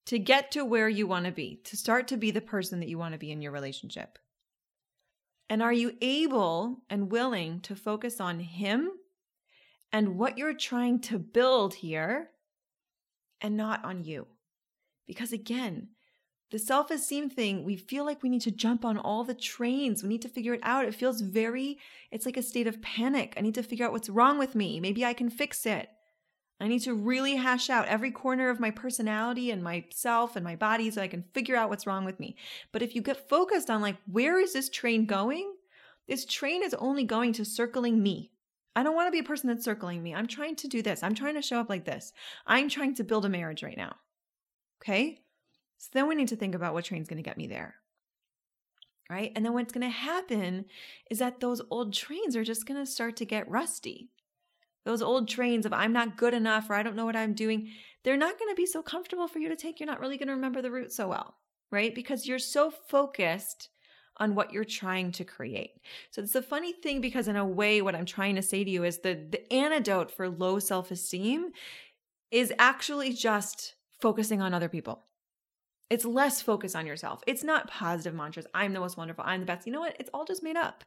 to 0.08 0.20
get 0.20 0.52
to 0.52 0.66
where 0.66 0.90
you 0.90 1.08
want 1.08 1.26
to 1.26 1.32
be, 1.32 1.62
to 1.66 1.78
start 1.78 2.08
to 2.10 2.18
be 2.18 2.32
the 2.32 2.42
person 2.42 2.80
that 2.80 2.90
you 2.90 2.98
want 2.98 3.14
to 3.14 3.20
be 3.20 3.32
in 3.32 3.42
your 3.42 3.52
relationship? 3.52 4.20
And 5.50 5.62
are 5.62 5.74
you 5.74 5.96
able 6.02 6.84
and 6.90 7.12
willing 7.12 7.62
to 7.62 7.76
focus 7.76 8.20
on 8.20 8.40
Him 8.40 8.90
and 9.92 10.18
what 10.18 10.38
you're 10.38 10.54
trying 10.54 11.00
to 11.02 11.20
build 11.20 11.76
here 11.76 12.32
and 13.42 13.56
not 13.56 13.86
on 13.86 14.04
you? 14.04 14.28
Because 15.08 15.32
again, 15.32 15.90
the 16.52 16.60
self 16.60 16.92
esteem 16.92 17.30
thing, 17.30 17.64
we 17.64 17.76
feel 17.76 18.06
like 18.06 18.22
we 18.22 18.30
need 18.30 18.42
to 18.42 18.52
jump 18.52 18.86
on 18.86 18.98
all 18.98 19.24
the 19.24 19.34
trains. 19.34 20.04
We 20.04 20.10
need 20.10 20.22
to 20.22 20.30
figure 20.30 20.54
it 20.54 20.60
out. 20.64 20.86
It 20.86 20.96
feels 20.96 21.22
very, 21.22 21.80
it's 22.12 22.26
like 22.26 22.38
a 22.38 22.44
state 22.44 22.68
of 22.68 22.82
panic. 22.82 23.34
I 23.36 23.42
need 23.42 23.56
to 23.56 23.64
figure 23.64 23.86
out 23.86 23.92
what's 23.92 24.10
wrong 24.10 24.38
with 24.38 24.56
me. 24.56 24.80
Maybe 24.80 25.04
I 25.04 25.14
can 25.14 25.30
fix 25.30 25.66
it. 25.66 25.90
I 26.60 26.68
need 26.68 26.80
to 26.84 26.94
really 26.94 27.36
hash 27.36 27.70
out 27.70 27.88
every 27.88 28.12
corner 28.12 28.50
of 28.50 28.62
my 28.62 28.72
personality 28.72 29.52
and 29.52 29.62
myself 29.62 30.36
and 30.36 30.46
my 30.46 30.56
body 30.56 30.90
so 30.90 31.02
I 31.02 31.08
can 31.08 31.26
figure 31.34 31.56
out 31.56 31.70
what's 31.70 31.86
wrong 31.86 32.06
with 32.06 32.20
me. 32.20 32.38
But 32.72 32.82
if 32.82 32.96
you 32.96 33.02
get 33.02 33.28
focused 33.28 33.70
on, 33.70 33.82
like, 33.82 33.98
where 34.10 34.40
is 34.40 34.54
this 34.54 34.70
train 34.70 35.06
going? 35.06 35.54
This 36.08 36.26
train 36.26 36.64
is 36.64 36.74
only 36.76 37.04
going 37.04 37.34
to 37.34 37.46
circling 37.46 38.02
me. 38.02 38.32
I 38.76 38.84
don't 38.84 38.96
want 38.96 39.08
to 39.08 39.12
be 39.12 39.20
a 39.20 39.24
person 39.24 39.48
that's 39.48 39.66
circling 39.66 40.02
me. 40.04 40.14
I'm 40.14 40.28
trying 40.28 40.56
to 40.58 40.68
do 40.68 40.82
this. 40.82 41.04
I'm 41.04 41.16
trying 41.16 41.36
to 41.36 41.42
show 41.42 41.60
up 41.60 41.70
like 41.70 41.86
this. 41.86 42.14
I'm 42.46 42.70
trying 42.70 42.96
to 42.96 43.04
build 43.04 43.26
a 43.26 43.30
marriage 43.30 43.64
right 43.64 43.78
now. 43.78 43.96
Okay. 44.82 45.25
So 45.78 45.90
then 45.94 46.08
we 46.08 46.16
need 46.16 46.30
to 46.30 46.36
think 46.36 46.56
about 46.56 46.74
what 46.74 46.86
train's 46.86 47.08
going 47.08 47.22
to 47.22 47.30
get 47.30 47.38
me 47.38 47.48
there. 47.48 47.76
Right. 49.10 49.32
And 49.36 49.46
then 49.46 49.54
what's 49.54 49.72
going 49.72 49.86
to 49.86 49.90
happen 49.90 50.66
is 51.12 51.20
that 51.20 51.40
those 51.40 51.62
old 51.70 51.94
trains 51.94 52.36
are 52.36 52.44
just 52.44 52.66
going 52.66 52.84
to 52.84 52.92
start 52.92 53.16
to 53.18 53.26
get 53.26 53.50
rusty 53.50 54.10
those 54.86 55.02
old 55.02 55.28
trains 55.28 55.66
of 55.66 55.74
I'm 55.74 55.92
not 55.92 56.16
good 56.16 56.34
enough 56.34 56.70
or 56.70 56.76
I 56.76 56.84
don't 56.84 56.96
know 56.96 57.06
what 57.06 57.16
I'm 57.16 57.34
doing, 57.34 57.72
they're 58.04 58.16
not 58.16 58.40
going 58.40 58.52
to 58.52 58.56
be 58.56 58.68
so 58.68 58.82
comfortable 58.82 59.28
for 59.28 59.40
you 59.40 59.50
to 59.50 59.56
take. 59.56 59.80
You're 59.80 59.88
not 59.88 60.00
really 60.00 60.18
going 60.18 60.28
to 60.28 60.36
remember 60.36 60.62
the 60.62 60.72
route 60.72 60.94
so 60.94 61.10
well, 61.10 61.36
right? 61.72 61.94
Because 61.94 62.28
you're 62.28 62.40
so 62.40 62.72
focused 62.72 63.70
on 64.18 64.36
what 64.36 64.54
you're 64.54 64.64
trying 64.64 65.12
to 65.12 65.26
create. 65.26 65.72
So 66.12 66.22
it's 66.22 66.36
a 66.36 66.42
funny 66.42 66.72
thing 66.72 67.02
because 67.02 67.28
in 67.28 67.36
a 67.36 67.46
way 67.46 67.82
what 67.82 67.96
I'm 67.96 68.06
trying 68.06 68.36
to 68.36 68.42
say 68.42 68.64
to 68.64 68.70
you 68.70 68.86
is 68.86 69.00
the 69.00 69.28
the 69.30 69.52
antidote 69.52 70.10
for 70.10 70.30
low 70.30 70.60
self-esteem 70.60 71.52
is 72.32 72.54
actually 72.58 73.12
just 73.12 73.76
focusing 74.00 74.42
on 74.42 74.54
other 74.54 74.70
people. 74.70 75.04
It's 75.90 76.06
less 76.06 76.42
focus 76.42 76.76
on 76.76 76.86
yourself. 76.88 77.22
It's 77.28 77.44
not 77.44 77.70
positive 77.70 78.14
mantras. 78.14 78.48
I'm 78.54 78.74
the 78.74 78.80
most 78.80 78.98
wonderful. 78.98 79.24
I'm 79.26 79.42
the 79.42 79.46
best. 79.46 79.68
You 79.68 79.74
know 79.74 79.82
what? 79.82 79.96
It's 80.00 80.10
all 80.14 80.26
just 80.26 80.44
made 80.44 80.58
up 80.58 80.84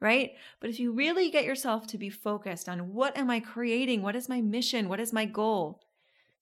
right? 0.00 0.32
But 0.60 0.70
if 0.70 0.78
you 0.78 0.92
really 0.92 1.30
get 1.30 1.44
yourself 1.44 1.86
to 1.88 1.98
be 1.98 2.10
focused 2.10 2.68
on 2.68 2.92
what 2.92 3.16
am 3.16 3.30
I 3.30 3.40
creating? 3.40 4.02
What 4.02 4.16
is 4.16 4.28
my 4.28 4.40
mission? 4.40 4.88
What 4.88 5.00
is 5.00 5.12
my 5.12 5.24
goal? 5.24 5.80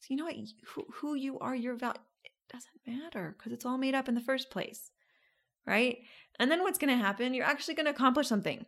So 0.01 0.09
you 0.11 0.17
know 0.17 0.25
what? 0.25 0.37
Who, 0.67 0.85
who 0.95 1.15
you 1.15 1.39
are, 1.39 1.55
your 1.55 1.75
value, 1.75 2.01
it 2.25 2.33
doesn't 2.53 3.01
matter 3.03 3.35
because 3.37 3.53
it's 3.53 3.65
all 3.65 3.79
made 3.79 3.95
up 3.95 4.09
in 4.09 4.15
the 4.15 4.21
first 4.21 4.51
place, 4.51 4.91
right? 5.67 5.99
And 6.39 6.51
then 6.51 6.63
what's 6.63 6.79
going 6.79 6.97
to 6.97 7.03
happen? 7.03 7.33
You're 7.33 7.47
actually 7.47 7.75
going 7.75 7.87
to 7.87 7.93
accomplish 7.93 8.29
something. 8.29 8.67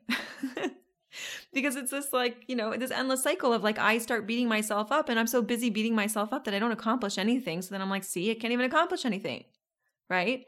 because 1.53 1.77
it's 1.77 1.91
this 1.91 2.13
like, 2.13 2.45
you 2.47 2.57
know, 2.57 2.77
this 2.77 2.91
endless 2.91 3.23
cycle 3.23 3.53
of 3.53 3.63
like, 3.63 3.79
I 3.79 3.99
start 3.99 4.27
beating 4.27 4.49
myself 4.49 4.93
up 4.93 5.09
and 5.09 5.19
I'm 5.19 5.27
so 5.27 5.43
busy 5.43 5.71
beating 5.71 5.95
myself 5.95 6.33
up 6.33 6.45
that 6.45 6.55
I 6.55 6.59
don't 6.59 6.73
accomplish 6.73 7.19
anything. 7.19 7.63
So 7.63 7.71
then 7.71 7.83
I'm 7.83 7.91
like, 7.91 8.05
see, 8.05 8.31
I 8.31 8.35
can't 8.35 8.53
even 8.53 8.67
accomplish 8.67 9.05
anything, 9.05 9.45
right? 10.09 10.45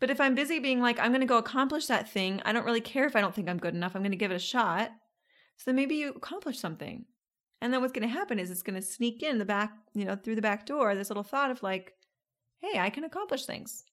But 0.00 0.10
if 0.10 0.20
I'm 0.20 0.34
busy 0.34 0.58
being 0.58 0.80
like, 0.80 0.98
I'm 0.98 1.10
going 1.10 1.20
to 1.20 1.26
go 1.26 1.38
accomplish 1.38 1.86
that 1.86 2.08
thing, 2.08 2.40
I 2.44 2.52
don't 2.52 2.64
really 2.64 2.80
care 2.80 3.06
if 3.06 3.14
I 3.14 3.20
don't 3.20 3.34
think 3.34 3.48
I'm 3.48 3.58
good 3.58 3.74
enough. 3.74 3.94
I'm 3.94 4.02
going 4.02 4.12
to 4.12 4.16
give 4.16 4.30
it 4.30 4.36
a 4.36 4.38
shot. 4.38 4.90
So 5.58 5.64
then 5.66 5.76
maybe 5.76 5.96
you 5.96 6.10
accomplish 6.10 6.58
something. 6.58 7.04
And 7.60 7.72
then 7.72 7.82
what's 7.82 7.92
going 7.92 8.08
to 8.08 8.14
happen 8.14 8.38
is 8.38 8.50
it's 8.50 8.62
going 8.62 8.80
to 8.80 8.86
sneak 8.86 9.22
in 9.22 9.36
the 9.36 9.44
back, 9.44 9.72
you 9.92 10.06
know, 10.06 10.16
through 10.16 10.36
the 10.36 10.42
back 10.42 10.64
door, 10.64 10.94
this 10.94 11.10
little 11.10 11.22
thought 11.22 11.50
of 11.50 11.62
like, 11.62 11.92
hey, 12.62 12.78
I 12.78 12.88
can 12.88 13.04
accomplish 13.04 13.44
things. 13.44 13.84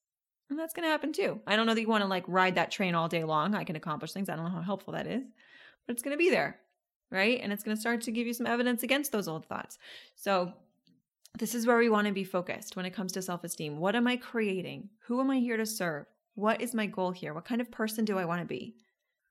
And 0.49 0.57
that's 0.57 0.73
going 0.73 0.85
to 0.85 0.91
happen 0.91 1.11
too. 1.11 1.41
I 1.45 1.57
don't 1.57 1.65
know 1.65 1.73
that 1.73 1.81
you 1.81 1.89
want 1.89 2.03
to 2.03 2.07
like 2.07 2.23
ride 2.27 2.55
that 2.55 2.71
train 2.71 2.95
all 2.95 3.09
day 3.09 3.25
long. 3.25 3.53
I 3.53 3.65
can 3.65 3.75
accomplish 3.75 4.13
things. 4.13 4.29
I 4.29 4.37
don't 4.37 4.45
know 4.45 4.51
how 4.51 4.61
helpful 4.61 4.93
that 4.93 5.07
is, 5.07 5.23
but 5.87 5.93
it's 5.93 6.03
going 6.03 6.13
to 6.13 6.17
be 6.17 6.29
there. 6.29 6.59
Right. 7.09 7.39
And 7.41 7.53
it's 7.53 7.63
going 7.63 7.75
to 7.75 7.79
start 7.79 8.01
to 8.01 8.11
give 8.11 8.27
you 8.27 8.33
some 8.33 8.45
evidence 8.45 8.83
against 8.83 9.13
those 9.13 9.29
old 9.29 9.45
thoughts. 9.45 9.79
So 10.15 10.51
this 11.39 11.55
is 11.55 11.65
where 11.65 11.77
we 11.77 11.89
want 11.89 12.07
to 12.07 12.13
be 12.13 12.25
focused 12.25 12.75
when 12.75 12.85
it 12.85 12.93
comes 12.93 13.13
to 13.13 13.21
self 13.21 13.43
esteem. 13.43 13.77
What 13.77 13.95
am 13.95 14.07
I 14.07 14.17
creating? 14.17 14.89
Who 15.07 15.21
am 15.21 15.31
I 15.31 15.37
here 15.37 15.57
to 15.57 15.65
serve? 15.65 16.05
What 16.35 16.61
is 16.61 16.73
my 16.73 16.85
goal 16.85 17.11
here? 17.11 17.33
What 17.33 17.45
kind 17.45 17.61
of 17.61 17.71
person 17.71 18.05
do 18.05 18.17
I 18.17 18.25
want 18.25 18.41
to 18.41 18.45
be? 18.45 18.75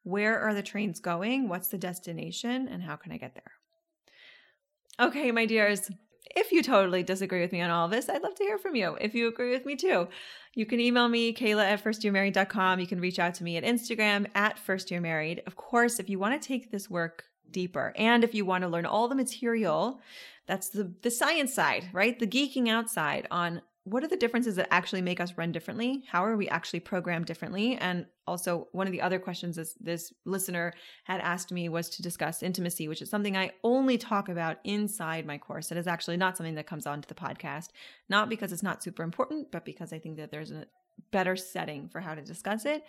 Where 0.04 0.40
are 0.40 0.54
the 0.54 0.62
trains 0.62 1.00
going? 1.00 1.48
What's 1.48 1.68
the 1.68 1.78
destination? 1.78 2.68
And 2.68 2.82
how 2.82 2.96
can 2.96 3.12
I 3.12 3.18
get 3.18 3.34
there? 3.34 5.08
Okay, 5.08 5.30
my 5.30 5.44
dears, 5.44 5.90
if 6.34 6.52
you 6.52 6.62
totally 6.62 7.02
disagree 7.02 7.40
with 7.40 7.52
me 7.52 7.60
on 7.60 7.70
all 7.70 7.86
of 7.86 7.90
this, 7.90 8.08
I'd 8.08 8.22
love 8.22 8.34
to 8.36 8.44
hear 8.44 8.58
from 8.58 8.74
you. 8.74 8.96
If 9.00 9.14
you 9.14 9.28
agree 9.28 9.50
with 9.50 9.66
me 9.66 9.76
too, 9.76 10.08
you 10.54 10.66
can 10.66 10.80
email 10.80 11.08
me, 11.08 11.32
Kayla 11.34 11.64
at 11.64 11.84
firstyearmarried.com. 11.84 12.80
You 12.80 12.86
can 12.86 13.00
reach 13.00 13.18
out 13.18 13.34
to 13.34 13.44
me 13.44 13.56
at 13.56 13.64
Instagram 13.64 14.26
at 14.34 14.58
firstyearmarried. 14.64 15.46
Of 15.46 15.56
course, 15.56 15.98
if 15.98 16.08
you 16.08 16.18
want 16.18 16.40
to 16.40 16.48
take 16.48 16.70
this 16.70 16.90
work 16.90 17.24
deeper 17.50 17.92
and 17.96 18.24
if 18.24 18.34
you 18.34 18.44
want 18.44 18.62
to 18.62 18.68
learn 18.68 18.86
all 18.86 19.06
the 19.06 19.14
material 19.14 20.00
that's 20.46 20.68
the 20.68 20.92
the 21.02 21.10
science 21.10 21.52
side, 21.52 21.88
right? 21.92 22.18
The 22.18 22.26
geeking 22.26 22.68
out 22.68 22.88
side 22.88 23.26
on 23.30 23.62
what 23.86 24.02
are 24.02 24.08
the 24.08 24.16
differences 24.16 24.56
that 24.56 24.66
actually 24.72 25.00
make 25.00 25.20
us 25.20 25.34
run 25.36 25.52
differently? 25.52 26.02
How 26.08 26.24
are 26.24 26.36
we 26.36 26.48
actually 26.48 26.80
programmed 26.80 27.26
differently? 27.26 27.76
And 27.76 28.06
also, 28.26 28.66
one 28.72 28.88
of 28.88 28.92
the 28.92 29.00
other 29.00 29.20
questions 29.20 29.54
this, 29.54 29.74
this 29.74 30.12
listener 30.24 30.72
had 31.04 31.20
asked 31.20 31.52
me 31.52 31.68
was 31.68 31.88
to 31.90 32.02
discuss 32.02 32.42
intimacy, 32.42 32.88
which 32.88 33.00
is 33.00 33.08
something 33.08 33.36
I 33.36 33.52
only 33.62 33.96
talk 33.96 34.28
about 34.28 34.56
inside 34.64 35.24
my 35.24 35.38
course. 35.38 35.70
It 35.70 35.78
is 35.78 35.86
actually 35.86 36.16
not 36.16 36.36
something 36.36 36.56
that 36.56 36.66
comes 36.66 36.84
onto 36.84 37.06
the 37.06 37.14
podcast, 37.14 37.68
not 38.08 38.28
because 38.28 38.52
it's 38.52 38.62
not 38.62 38.82
super 38.82 39.04
important, 39.04 39.52
but 39.52 39.64
because 39.64 39.92
I 39.92 40.00
think 40.00 40.16
that 40.16 40.32
there's 40.32 40.50
a 40.50 40.66
better 41.10 41.36
setting 41.36 41.88
for 41.88 42.00
how 42.00 42.14
to 42.14 42.22
discuss 42.22 42.64
it. 42.64 42.82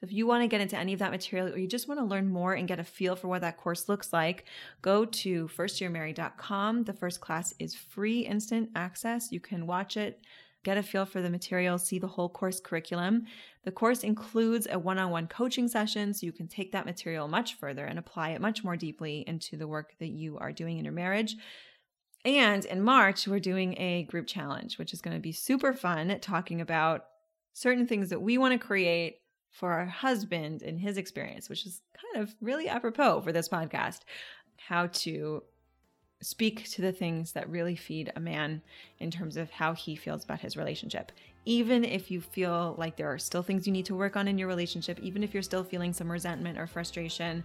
So 0.00 0.04
if 0.04 0.12
you 0.12 0.26
want 0.26 0.42
to 0.42 0.48
get 0.48 0.60
into 0.60 0.76
any 0.76 0.92
of 0.92 0.98
that 0.98 1.10
material 1.10 1.48
or 1.48 1.58
you 1.58 1.66
just 1.66 1.88
want 1.88 2.00
to 2.00 2.04
learn 2.04 2.28
more 2.28 2.52
and 2.52 2.68
get 2.68 2.78
a 2.78 2.84
feel 2.84 3.16
for 3.16 3.28
what 3.28 3.40
that 3.40 3.56
course 3.56 3.88
looks 3.88 4.12
like, 4.12 4.44
go 4.82 5.04
to 5.04 5.48
firstyearmarried.com. 5.48 6.84
The 6.84 6.92
first 6.92 7.20
class 7.20 7.54
is 7.58 7.74
free 7.74 8.20
instant 8.20 8.70
access. 8.74 9.32
You 9.32 9.40
can 9.40 9.66
watch 9.66 9.96
it, 9.96 10.20
get 10.64 10.78
a 10.78 10.82
feel 10.82 11.04
for 11.04 11.20
the 11.20 11.30
material, 11.30 11.78
see 11.78 11.98
the 11.98 12.06
whole 12.06 12.28
course 12.28 12.60
curriculum. 12.60 13.26
The 13.64 13.72
course 13.72 14.04
includes 14.04 14.66
a 14.70 14.78
one-on-one 14.78 15.26
coaching 15.26 15.68
session 15.68 16.14
so 16.14 16.26
you 16.26 16.32
can 16.32 16.48
take 16.48 16.72
that 16.72 16.86
material 16.86 17.28
much 17.28 17.54
further 17.54 17.84
and 17.84 17.98
apply 17.98 18.30
it 18.30 18.40
much 18.40 18.62
more 18.62 18.76
deeply 18.76 19.24
into 19.26 19.56
the 19.56 19.68
work 19.68 19.94
that 19.98 20.10
you 20.10 20.38
are 20.38 20.52
doing 20.52 20.78
in 20.78 20.84
your 20.84 20.94
marriage. 20.94 21.36
And 22.24 22.64
in 22.64 22.82
March, 22.82 23.26
we're 23.26 23.40
doing 23.40 23.74
a 23.78 24.04
group 24.04 24.26
challenge, 24.26 24.78
which 24.78 24.92
is 24.92 25.00
going 25.00 25.16
to 25.16 25.20
be 25.20 25.32
super 25.32 25.72
fun, 25.72 26.16
talking 26.20 26.60
about 26.60 27.06
certain 27.52 27.86
things 27.86 28.10
that 28.10 28.22
we 28.22 28.38
want 28.38 28.52
to 28.52 28.64
create 28.64 29.16
for 29.50 29.72
our 29.72 29.86
husband 29.86 30.62
in 30.62 30.78
his 30.78 30.96
experience, 30.96 31.48
which 31.48 31.66
is 31.66 31.82
kind 31.92 32.22
of 32.22 32.34
really 32.40 32.68
apropos 32.68 33.20
for 33.20 33.32
this 33.32 33.48
podcast. 33.48 34.00
How 34.56 34.86
to 34.86 35.42
speak 36.22 36.68
to 36.70 36.82
the 36.82 36.92
things 36.92 37.32
that 37.32 37.48
really 37.50 37.76
feed 37.76 38.12
a 38.16 38.20
man 38.20 38.62
in 39.00 39.10
terms 39.10 39.36
of 39.36 39.50
how 39.50 39.74
he 39.74 39.96
feels 39.96 40.24
about 40.24 40.40
his 40.40 40.56
relationship. 40.56 41.12
Even 41.44 41.84
if 41.84 42.10
you 42.10 42.20
feel 42.20 42.76
like 42.78 42.96
there 42.96 43.12
are 43.12 43.18
still 43.18 43.42
things 43.42 43.66
you 43.66 43.72
need 43.72 43.86
to 43.86 43.96
work 43.96 44.16
on 44.16 44.28
in 44.28 44.38
your 44.38 44.48
relationship, 44.48 44.98
even 45.00 45.22
if 45.22 45.34
you're 45.34 45.42
still 45.42 45.64
feeling 45.64 45.92
some 45.92 46.10
resentment 46.10 46.58
or 46.58 46.66
frustration, 46.66 47.42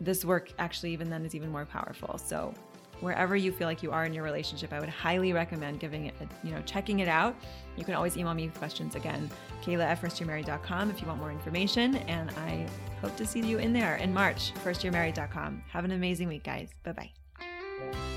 this 0.00 0.24
work 0.24 0.52
actually, 0.58 0.92
even 0.92 1.08
then, 1.08 1.24
is 1.24 1.34
even 1.34 1.50
more 1.50 1.64
powerful. 1.64 2.18
So, 2.18 2.52
wherever 3.00 3.36
you 3.36 3.52
feel 3.52 3.68
like 3.68 3.82
you 3.82 3.92
are 3.92 4.04
in 4.04 4.12
your 4.12 4.24
relationship, 4.24 4.72
I 4.72 4.80
would 4.80 4.88
highly 4.88 5.32
recommend 5.32 5.78
giving 5.78 6.06
it, 6.06 6.14
a, 6.20 6.46
you 6.46 6.52
know, 6.52 6.62
checking 6.62 7.00
it 7.00 7.08
out. 7.08 7.36
You 7.76 7.84
can 7.84 7.94
always 7.94 8.16
email 8.16 8.34
me 8.34 8.46
with 8.46 8.58
questions 8.58 8.94
again, 8.94 9.30
Kayla 9.62 9.84
at 9.84 10.00
firstyearmarried.com 10.00 10.90
if 10.90 11.00
you 11.00 11.06
want 11.06 11.20
more 11.20 11.30
information. 11.30 11.96
And 11.96 12.30
I 12.30 12.66
hope 13.00 13.16
to 13.16 13.26
see 13.26 13.40
you 13.40 13.58
in 13.58 13.72
there 13.72 13.96
in 13.96 14.12
March, 14.12 14.52
firstyearmarried.com. 14.64 15.62
Have 15.68 15.84
an 15.84 15.92
amazing 15.92 16.28
week, 16.28 16.44
guys. 16.44 16.70
Bye 16.82 16.92
bye 16.92 17.23
bye. 17.78 18.13